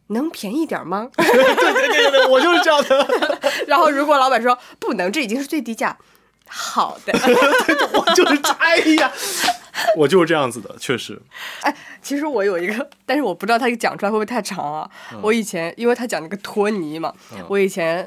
[0.08, 3.32] 能便宜点吗？” 对对对对，我就是这样的，
[3.68, 5.98] 然后如果老板说不能，这已经是最低价，
[6.48, 7.14] 好的。
[7.94, 9.12] 我就是这，哎呀，
[9.98, 11.20] 我就是这样子的，确实。
[11.62, 14.90] 哎，其实我有一个，但是我不知道他讲出来会不会太长啊。
[15.22, 17.14] 我以前因为他讲那个托尼嘛，
[17.48, 18.06] 我以前呃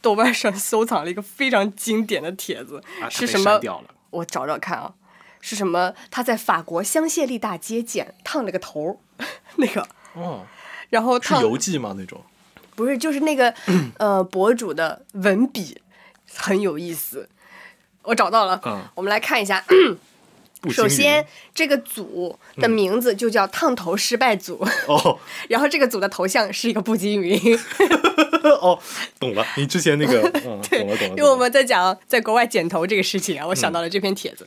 [0.00, 3.58] 豆瓣上收藏了一个非常经典的帖子，啊是什么？
[4.10, 4.94] 我找找看啊，
[5.40, 5.94] 是什么？
[6.10, 8.96] 他在法国香榭丽大街剪烫了个头儿，
[9.56, 10.46] 那个，哦，
[10.90, 11.94] 然后烫是游记吗？
[11.96, 12.22] 那种？
[12.74, 13.52] 不是就是那个
[13.98, 15.80] 呃博主的文笔
[16.36, 17.28] 很有意思，
[18.02, 19.64] 我找到了，嗯我们来看一下。
[20.70, 27.38] 首先，这个组的名字就叫烫头失败组，哦 然后这个组的头像是一个步惊云。
[28.60, 28.78] 哦，
[29.20, 29.46] 懂了。
[29.56, 31.14] 你之前那个， 嗯，对懂了懂了。
[31.16, 34.46] 因为我们在讲在国外剪头这个事情啊，我想到了这篇帖子。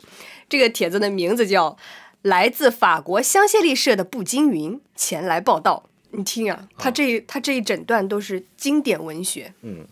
[0.49, 1.77] 这个帖子的名字叫
[2.23, 5.85] “来自法国香榭丽舍的步惊云前来报道”。
[6.11, 9.53] 你听啊，他这他这一整段都是经典文学。
[9.61, 9.85] 嗯，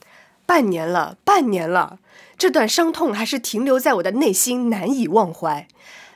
[0.45, 1.99] 半年了，半年了，
[2.37, 5.65] 这段伤痛还是停留在我的内心，难以忘怀。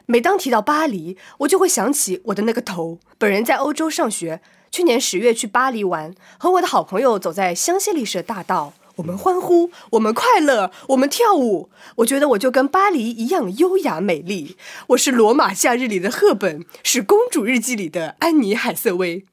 [0.06, 3.00] 每当提到巴黎，我就会想起我的那个头。
[3.18, 11.70] 本人在欧洲上学，去年十月去巴黎玩，和我的好朋友走在香榭丽舍大道，我们欢呼，我们快乐，我们跳舞。
[11.98, 14.58] 我觉得我就跟巴黎一样优雅美丽。
[14.88, 19.26] 我是罗马假日里的赫本，是公主日记里的安妮海瑟薇。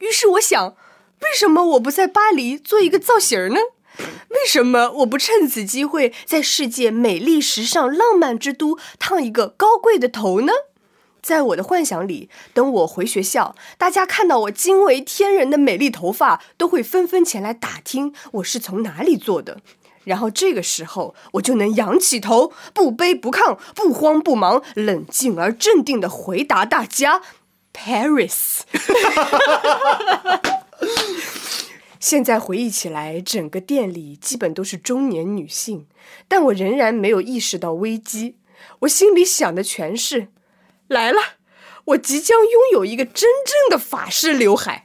[0.00, 0.76] 于是我想，
[1.22, 3.56] 为什么我不在巴黎做一个造型呢？
[4.30, 10.52] 为什么我不趁此机会在世界美丽、时尚、浪漫之都烫一个高贵的头呢？
[11.22, 19.58] 在我的幻想里，等我回学校，大家看到我惊为天人的美丽头发，都会纷纷前来打听我是从哪里做的。
[20.04, 27.22] 然后这个时候，我就能仰起头，不卑不亢，不慌不忙，冷静而镇定地回答大家
[27.74, 28.60] ：Paris。
[31.98, 35.86] 现在回忆起来，整个店里基本都是中年女性，
[36.28, 38.36] 但我仍然没有意识到危机。
[38.80, 40.28] 我心里想的全是：
[40.88, 41.20] 来了，
[41.86, 44.84] 我即将拥有一个真正的法式刘海，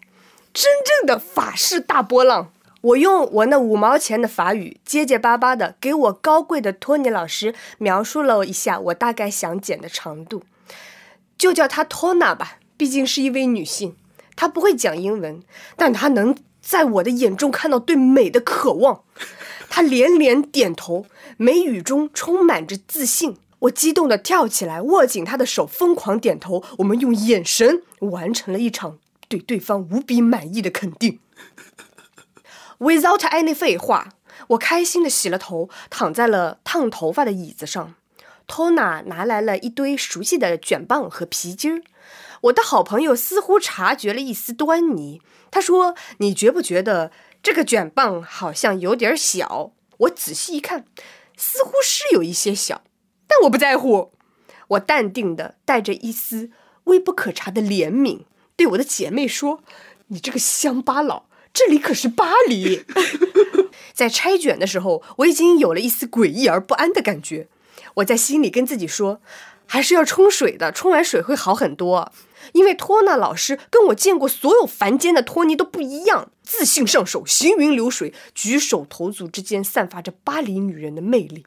[0.53, 2.53] 真正的法式大波浪。
[2.82, 10.43] 我用我那五毛钱的法语，结结巴巴的给我高贵的托尼老师描述了一下我大概想剪的长度，
[11.38, 13.95] 就叫她托娜吧，毕竟是一位女性，
[14.36, 15.43] 她不会讲英文，
[15.76, 19.03] 但她能在我的眼中看到对美的渴望。
[19.70, 21.05] 他连连点头，
[21.38, 23.38] 眉宇中充满着自信。
[23.59, 26.64] 我激动地跳起来，握紧他的手，疯狂点头。
[26.80, 28.97] 我们用眼神完成了一场
[29.28, 31.20] 对对方无比满意的肯定。
[32.80, 34.14] Without any 废话，
[34.47, 37.93] 我开心的洗了头，躺在了烫头发的椅子上。
[38.47, 41.84] 托娜拿来了一堆熟悉的卷棒和皮筋儿。
[42.42, 47.12] 我的好朋友似乎察觉了一丝端倪，他说：“你觉不觉得
[47.44, 50.86] 这个卷棒好像有点小？”我仔细一看，
[51.38, 52.82] 似乎是有一些小，
[53.28, 54.12] 但我不在乎。
[54.70, 56.50] 我淡定的带着一丝
[56.86, 58.22] 微不可察的怜悯，
[58.56, 59.62] 对我的姐妹说
[60.08, 62.86] ：“你这个乡巴佬。”这里可是巴黎。
[63.94, 67.50] 在拆卷的时候，我已经有了一丝诡异而不安的感觉。
[67.96, 69.20] 我在心里跟自己说，
[69.66, 72.10] 还是要冲水的，冲完水会好很多。
[72.54, 81.45] 因为托纳老师跟我见过所有凡间的托尼都不一样，自信上手，行云流水，举手投足之间散发着巴黎女人的魅力。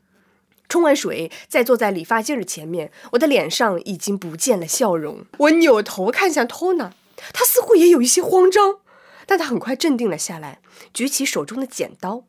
[0.68, 5.24] 冲完水，再坐在理发镜儿前面，我的脸上已经不见了笑容。
[5.38, 6.92] 我扭头看向托纳，
[7.32, 8.78] 他似乎也有一些慌张。
[9.26, 10.60] 但他很快镇定了下来，
[10.92, 12.24] 举起手中的剪刀。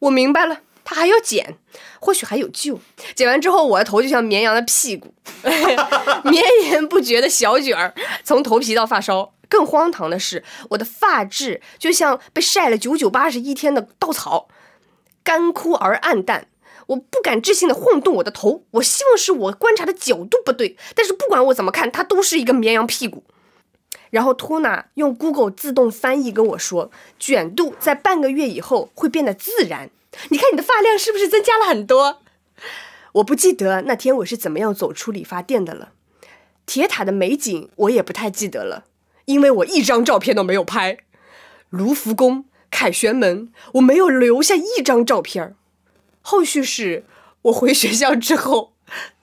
[0.00, 0.60] 我明白了，
[0.90, 1.56] 他还要剪，
[2.00, 2.80] 或许还有救。
[3.14, 5.14] 剪完之后，我的头就像绵羊的屁股，
[6.28, 9.32] 绵延不绝的小卷儿，从头皮到发梢。
[9.48, 14.48] 更荒唐的是，我的发质就像被晒了九九八十一天的稻草，
[15.22, 16.48] 干枯而暗淡。
[16.88, 23.22] 我不敢置信的晃动我的头，我希望是我观察的角度不对，但是不管我怎么看，它都是一个绵羊屁股。
[24.10, 29.88] 然后托娜用 Google 自动翻译跟我说，卷度在半个月以后会变得自然。
[30.28, 32.22] 你看你的发量是不是增加了很多？
[33.14, 35.92] 我不记得那天我是怎么样走出理发店的了。
[36.66, 38.84] 铁塔的美景我也不太记得了，
[39.24, 40.98] 因为我一张照片都没有拍。
[41.70, 45.56] 卢浮宫、凯旋门，我没有留下一张照片。
[46.20, 47.04] 后续是
[47.42, 48.74] 我回学校之后。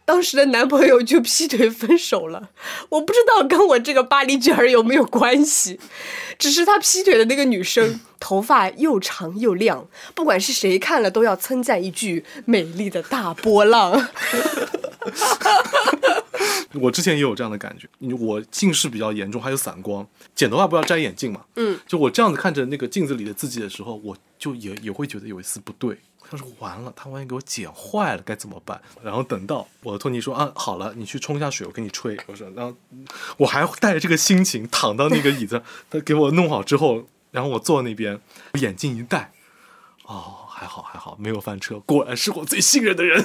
[0.07, 2.49] 当时的男朋友就劈腿分手了，
[2.87, 5.77] 我不知道跟我这个巴黎卷儿有没有关系，
[6.39, 9.85] 只是他劈腿的那个女生 头发又长又亮，
[10.15, 14.07] 不管是谁看了都要称赞一句“美丽的大波浪”。
[16.79, 21.41] 我之前也有这样的感觉，我近视比较严重，还有散光，剪头发不要摘眼镜嘛。
[21.57, 25.97] 嗯，就我这样子看着那个镜子里的自己的时候，我就也也会觉得有一丝不对。
[26.29, 28.81] 他说完了，他万一给我剪坏了该怎么办？
[29.03, 32.17] 然后等到我的托尼说啊，好了，你去冲一下水，我给你吹。
[32.27, 32.75] 我说，然后
[33.37, 38.19] 我还带着这个心情躺到那个椅子， 他给我弄好之后，然后我坐那边，
[38.53, 39.31] 眼镜一戴，
[40.03, 40.43] 哦。
[40.57, 43.23] 还好还好，没有翻车，果然是我最信任的人。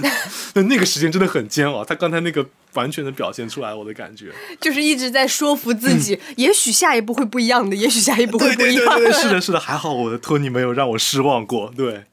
[0.53, 8.97] 那 那个时间真的很煎熬，他刚才那个完全的表现出来我的感觉， 就是一直在说服自己， 也许下一步会不一样的，也许下一步会不一样。
[8.97, 11.73] 对对对， 是的，是的，还好我的托尼没有让我失望过。
[11.77, 12.05] 对，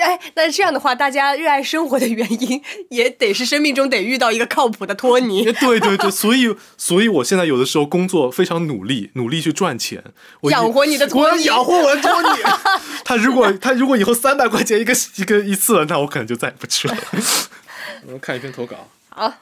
[0.00, 5.44] 哎，那这样的话，大家热爱生活的原因也得是生命中得遇到一个靠谱的托尼。
[5.52, 10.02] 对对对，所以所以我现在有的时候工作非常努力，努力去赚钱，
[10.50, 12.28] 养活你的托尼，养活我的托尼。
[13.04, 16.96] 他如果他如果以后三百块钱一个一个一次了，那我可能就再也不去了。
[18.06, 18.88] 我们看一篇投稿。
[19.08, 19.32] 好，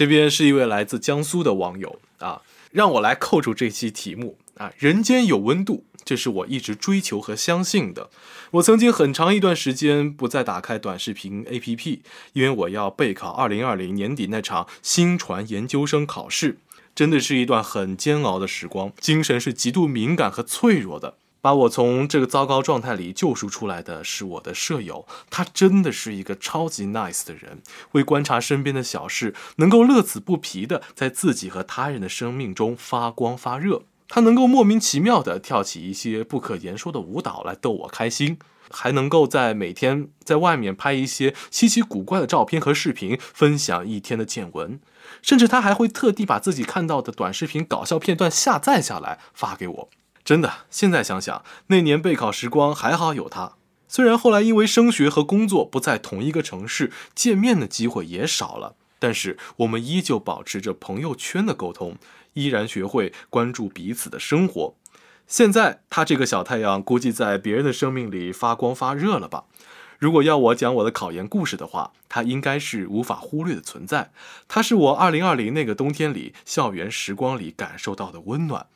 [0.00, 2.40] 这边是一位来自江苏的网友啊，
[2.72, 4.72] 让我来扣住这期题目啊。
[4.78, 8.08] 人间有温度，这是我一直追求和相信的。
[8.52, 12.00] 我曾经很长一段时间不再打开短视频 APP，
[12.32, 16.56] 因为我要备考二零二零年底那场新传研究生考试，
[16.94, 21.16] 真的是一段很煎熬的时光，精神是极度敏感和脆弱的。
[21.40, 33.82] 把我从这个糟糕状态里救赎出来的是我的舍友，他真的是一个超级 nice 的人，会观察身边的小事，能够乐此不疲的在自己和他人的生命中发光发热。
[34.08, 38.38] 他能够莫名其妙的跳起一些不可言说的舞蹈来逗我开心，
[38.68, 44.80] 还能够在每天在外面拍一些稀奇古怪的照片和视频，分享一天的见闻，
[45.22, 49.88] 甚至他还会特地把自己看到的短视频搞笑片段下载下来发给我。
[50.24, 53.54] 真的，现在想想，那年备考时光还好有他。
[53.88, 61.96] 虽然后来因为升学和工作不在同一个城市，见面的机会也少了，但是我们依旧保持着朋友圈的沟通，
[62.34, 64.74] 依然学会关注彼此的生活。
[65.26, 69.44] 现在他这个小太阳，估计在别人的生命里发光发热了吧？
[69.98, 74.12] 如果要我讲我的考研故事的话，他应该是无法忽略的存在。
[74.46, 78.66] 他是我二零二零那个冬天里校园时光里感受到的温暖。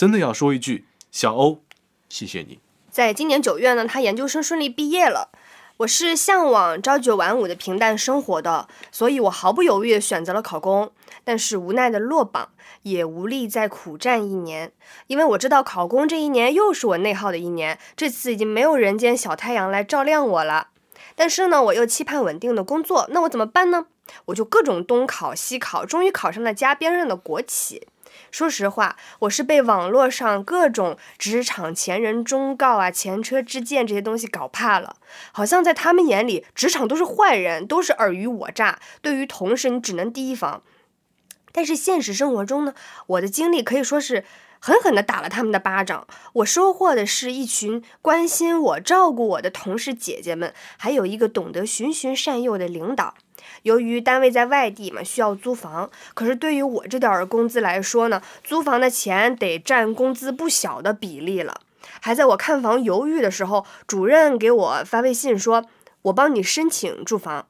[0.00, 0.86] 真的要说一句。
[1.12, 1.60] 小欧，
[2.08, 2.58] 谢谢你。
[2.90, 5.28] 在今年九月呢，他研究生顺利毕业了。
[5.76, 10.90] 我是向往朝九晚五的平淡生活的，所以我毫不犹豫地选择了考公。
[11.22, 12.48] 但是无奈的落榜，
[12.84, 14.72] 也无力再苦战一年，
[15.06, 17.78] 因为我知道考公这一年又是我内耗的一年。
[17.94, 20.68] 这次已经没有人间小太阳来照亮我了。
[21.14, 23.88] 但是呢，我又期盼稳定的工作，那我怎么办呢？
[24.24, 27.86] 我就各种东考西考，终于考上了家边上的国企。
[28.30, 34.96] 说实话，我是被网络上各种职场前人忠告啊、前车之鉴这些东西搞怕了。
[35.32, 38.78] 好像在他们眼里，职场都是坏人，都是尔虞我诈。
[39.00, 40.62] 对于同事，你只能提防。
[41.52, 42.74] 但是现实生活中呢，
[43.06, 44.24] 我的经历可以说是
[44.60, 46.06] 狠狠地打了他们的巴掌。
[46.34, 53.14] 我收获的是一群关心我、照顾我的同事姐姐们，还有一个懂得循循善诱的领导。
[53.62, 55.90] 由于单位在外地嘛，需要租房。
[56.14, 61.60] 可是对于我这点儿工资来说呢，租房的钱得占工资不小的比例了。
[62.00, 65.66] 还在我看房犹豫的时候，主任给我发微信说
[66.02, 67.46] ：“我帮你申请住房。”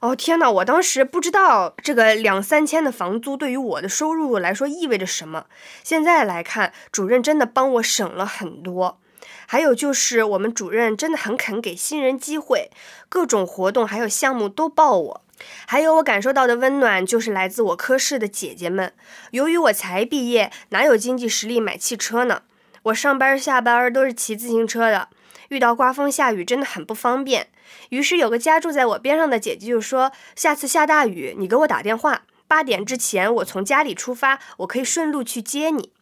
[0.00, 5.44] 哦天呐，我当时不知道这个两三千的房租对于我的收入来说意味着什么。
[5.82, 8.98] 现在来看，主任真的帮我省了很多。
[9.46, 12.70] 还有就是我们主任真的很肯给新人机会，
[13.08, 15.22] 各种活动还有项目都报我。
[15.66, 18.92] 还有我感受到的温暖，就是来自我科室的姐姐们。
[19.30, 22.42] 由于我才毕业，哪有经济实力买汽车呢？
[22.84, 25.08] 我上班下班都是骑自行车的，
[25.48, 27.48] 遇到刮风下雨真的很不方便。
[27.90, 35.92] 于是有个家住在我边上的姐姐就说：“下次下大雨，你给我打电话，八点之前我从家里出发，我可以顺路去接你。”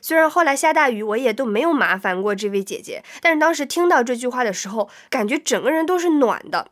[0.00, 6.68] 虽然后来下大雨，我也都没有麻烦过这位姐姐，但是当时听到这句话的时候，感觉整个人都是暖的。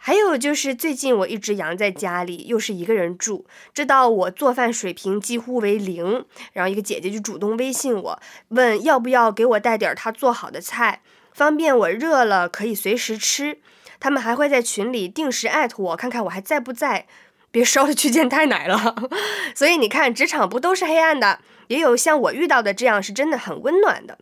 [0.00, 3.44] 还有就是最近我一直养在家里，又是一个人住，
[3.74, 13.58] 知道我做饭水平几乎为零，然后一个姐姐就主动微信我，问要不要给我带点她做好的菜，方便我热了可以随时吃。
[14.00, 17.06] 他们还会在群里定时艾特我，看看我还在不在。
[17.50, 18.94] 别烧的去见太奶了。
[19.56, 24.18] 所以你看，职场不都是黑暗的，也有像我遇到的这样，是真的很温暖的。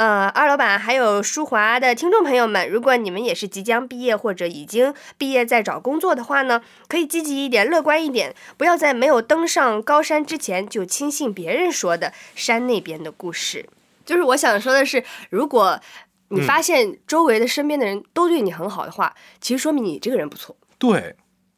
[0.00, 13.68] 呃，二老板还有舒华的听众朋友们，如果你们也是即将毕业或者已经毕业在找工作的话呢，可以积极一点，乐观一点，不要在没有登上高山之前就轻信别人说的山那边的故事。
[14.06, 15.78] 就是我想说的是，如果
[16.28, 20.56] 你发现周围的身边的人都对你很好的话，其实说明你这个人不错。
[20.78, 21.14] 对，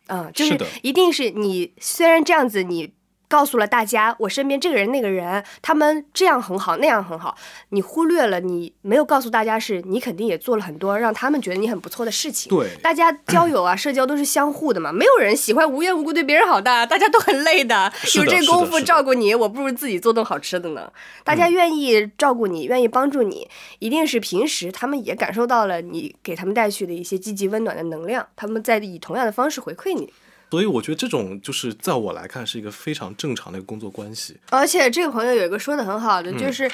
[0.09, 2.93] 嗯，就是的一定是你虽然这样子，你
[3.33, 7.35] 告诉了大家我身边这个人那个人，他们这样很好，那样很好，
[7.71, 12.51] 你忽略了你没有告诉大家是你肯定也做了很多让他们觉得你很不错的事情。
[12.51, 20.93] 对大家交友啊、社交都是相互的嘛，没有人喜欢无缘无故对别人好的，大家都很累的，的有这功夫照顾你，我不如自己做顿好吃的呢。
[21.25, 30.13] 大家愿意照顾你，愿意帮助你，一定是平时他们也感受到了你给他们带去的一些积极温暖的能量，他们在以同样的方式回馈你。
[30.53, 34.37] 所以我觉得这种就是在我来看是一个非常正常的一个工作关系。
[34.51, 36.37] 而且这个朋友有一个说的很好的，嗯。
[36.37, 36.71] 就是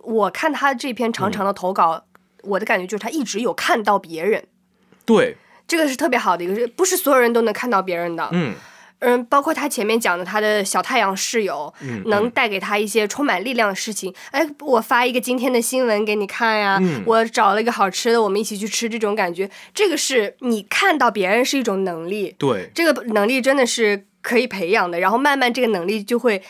[0.00, 2.04] 我看他这篇长长的投稿，
[2.42, 4.44] 我的感觉就是他一直有看到别人，
[5.06, 5.34] 对，
[5.66, 8.28] 这个是特别好的一个事，不是所有人都能看到别人的。
[8.32, 8.54] 嗯
[9.02, 14.14] 嗯，包括他前面讲的他的小太阳室友，嗯，能带给他一些充满力量的事情。
[14.30, 26.40] 哎，我发一个今天的新闻给你看呀，嗯我找了一个好吃的，我们一起去吃，这种感觉，这个是你看到别人是一种能力，对，这个能力真的是可以培养的，然后慢慢这个能力就会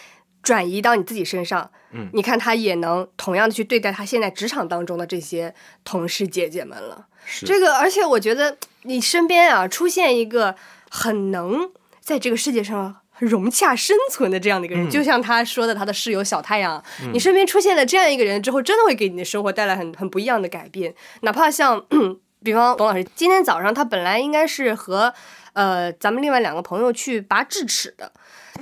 [0.42, 1.70] 转移到你自己身上。
[1.94, 7.06] 嗯你看他也能同样的去对待他现在职场当中的这些同事姐姐们了。
[7.24, 10.56] 是这个，而且我觉得你身边啊出现一个
[10.90, 11.70] 很能
[12.02, 16.82] 在这个世界上融洽生存的这样的一个人，嗯就像他说的他的室友小太阳，
[17.12, 20.92] 你身边出现了这样一个人之后，真的会给你的生活带来很很不一样的改变。
[21.20, 21.84] 哪怕像，
[22.42, 25.14] 比方董老师今天早上他本来应该是和
[25.52, 28.10] 呃咱们另外两个朋友去拔智齿的。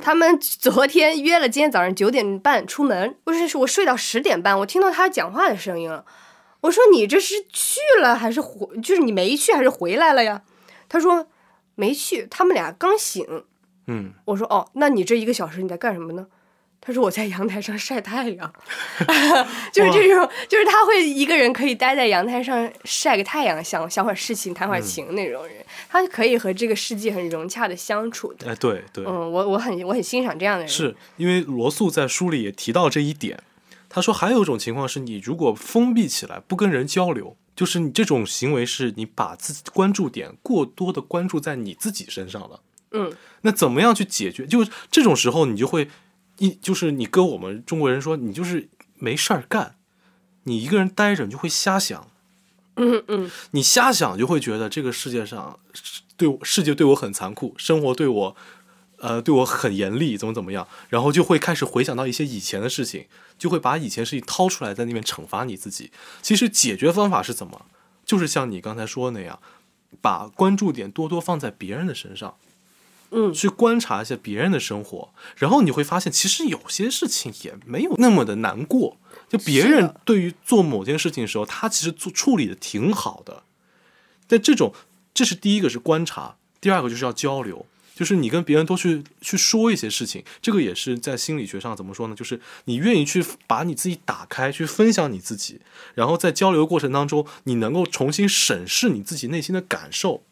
[0.02, 6.04] 他们昨天约了今天早上九点半出门，不是，是我睡到十点半，我听到他讲话的声音了。
[6.60, 8.78] 我说你这是去了还是回？
[8.80, 10.42] 就是你没去还是回来了呀？
[10.88, 11.26] 他说
[11.80, 13.44] 没去，他们俩刚醒。
[13.86, 16.26] 嗯，我说哦，那你这一个小时你在干什么呢？
[16.82, 18.52] 他说我在阳台上晒太阳
[19.72, 25.56] 就是这种，就是他会一个人可以待在阳台上晒个太阳，想想会儿事情，谈会儿琴那种人，
[25.88, 28.50] 他可以和这个世界很融洽的相处的。
[28.50, 30.68] 哎，对对，嗯，我我很我很欣赏这样的人。
[30.68, 33.42] 是因为罗素在书里也提到这一点。
[33.92, 42.60] 他说，还有一种情况是你如果封闭起来，不跟人交流，就是你这种行为是你把自己关注点过多的关注在你自己身上了。
[42.92, 44.46] 嗯，那怎么样去解决？
[44.46, 45.88] 就这种时候，你就会
[46.38, 49.76] 一就是你跟我们中国人说，你就是没事儿干，
[50.44, 52.08] 你一个人待着，你就会瞎想。
[52.76, 55.60] 嗯嗯，你瞎想就会觉得这个世界上
[56.16, 58.36] 对世界对我很残酷，生活对我
[59.00, 63.06] 呃对我很严厉，怎么怎么样，然后就会开始回想到一些以前的事情，
[63.38, 65.90] 就会把以前事情掏出来在那边惩罚你自己。
[66.22, 67.66] 其实解决方法是怎么？
[68.04, 69.38] 就是像你刚才说的那样，
[70.00, 72.36] 把关注点多多放在别人的身上。
[73.12, 78.98] 嗯去观察一下别人的生活，然后你会发现，其实有些事情也没有那么的难过。
[79.28, 83.42] 就别人对于做某件事情的时候，他其实做处理的挺好的。
[84.28, 84.72] 但这种，
[85.12, 87.66] 这是第一个是观察，第二个就是要交流，
[88.00, 90.24] 就是你跟别人多去去说一些事情。
[90.40, 92.14] 这个也是在心理学上怎么说呢？
[92.14, 95.60] 就是你愿意去把你自己打开，去分享你自己，
[95.94, 100.22] 然后在交流过程当中，你能够重新审视你自己内心的感受。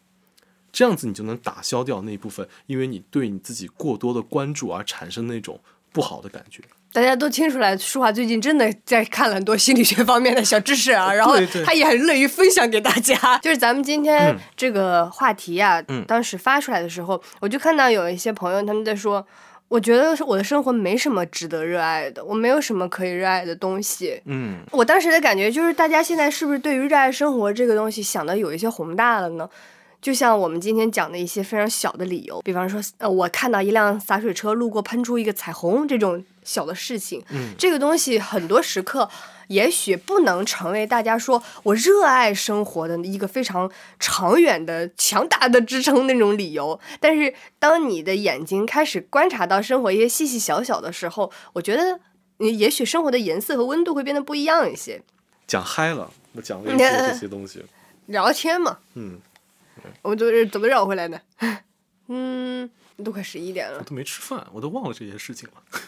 [0.71, 5.61] 这样子你就能打消掉那一部分，因为你对你自己过多的关注而产生那种
[5.91, 6.61] 不好的感觉。
[6.91, 13.37] 大家都听出来，舒华最近真的在看了很多心理学方面的小知识啊，然后他也很乐于分享给大家。
[13.43, 19.23] 就是咱们今天嗯这个话题啊，嗯当时发出来的时候，我就看到有一些朋友他们在说，
[19.67, 24.19] 我觉得我的生活没什么值得热爱的，我没有什么可以热爱的东西。
[24.25, 29.47] 嗯，我当时的感觉就是，大家现在是不是对于热爱生活这个东西想的有一些宏大了呢？
[30.01, 39.09] 就像我们今天讲的一些非常小的理由，比方说，呃，我看到一辆洒水车路过喷出一个彩虹这种小的事情，嗯这个东西很多时刻
[39.47, 43.69] 也许不能成为大家说我热爱生活的一个非常
[43.99, 46.79] 长远的、强大的支撑那种理由。
[46.99, 51.99] 但是，当你的眼睛开始观察到生活一些细细小小的时候，我觉得
[52.37, 55.01] 你也许生活的颜色和温度会变得不一样一些。
[55.45, 57.61] 讲嗨了，我讲了一些这些东西。
[58.05, 59.19] 聊天嘛，嗯，
[60.01, 61.19] 我们都是怎么绕回来的？
[62.07, 62.69] 嗯，
[63.03, 65.79] 都快十一点了，我都没吃饭，我都忘了这些事情了。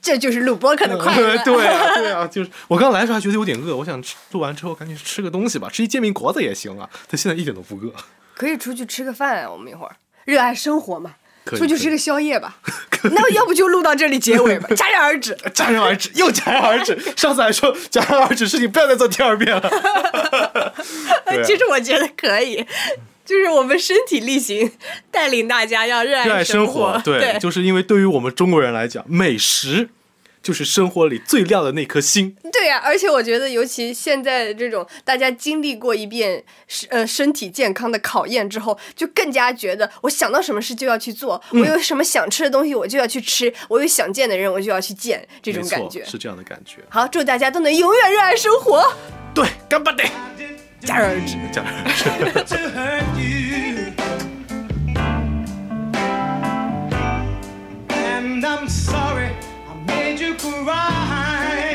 [0.00, 1.36] 这就是录播客的快乐。
[1.44, 6.90] 对啊，对啊，就是我刚来的时候还觉得有点饿，我想吃录完之后赶紧吃个东西吧，吃一煎饼果子也行啊。
[7.08, 7.92] 但现在一点都不饿。
[8.34, 11.14] 可以出去吃个饭啊，我们一会儿热爱生活嘛，
[11.46, 12.58] 出去吃个宵夜吧。
[13.04, 15.34] 那要不就录到这里结尾吧， 戛然而止。
[15.54, 16.98] 戛然而止，又戛然而止。
[17.16, 19.68] 上次还说戛然而止事情不要再做第二遍了。
[19.68, 20.72] 啊
[21.44, 22.64] 其实我觉得可以，
[23.32, 24.70] 就是我们身体力行，
[25.10, 27.00] 带领大家要热爱生活。
[27.02, 29.88] 对，对，就是因为对于我们中国人来讲，美食
[30.42, 32.36] 就是生活里最亮的那颗星。
[32.52, 46.04] 对呀、而且我觉得，尤其现在这种大家经历过一遍是呃身体健康的考验之后，就更加觉得我想到什么事就要去做，嗯我有什么想吃的东西我就要去吃，我有想见的人我就要去见，这种感觉。
[46.04, 46.82] 是这样的感觉。
[46.90, 48.84] 好，祝大家都能永远热爱生活，
[49.34, 50.04] 对，干巴得，
[50.84, 51.36] 戛然而止。
[51.52, 51.62] 戛
[52.18, 52.56] 然而止。
[52.56, 53.92] to hurt you.
[57.90, 59.30] And I'm sorry
[59.68, 61.71] I made you cry.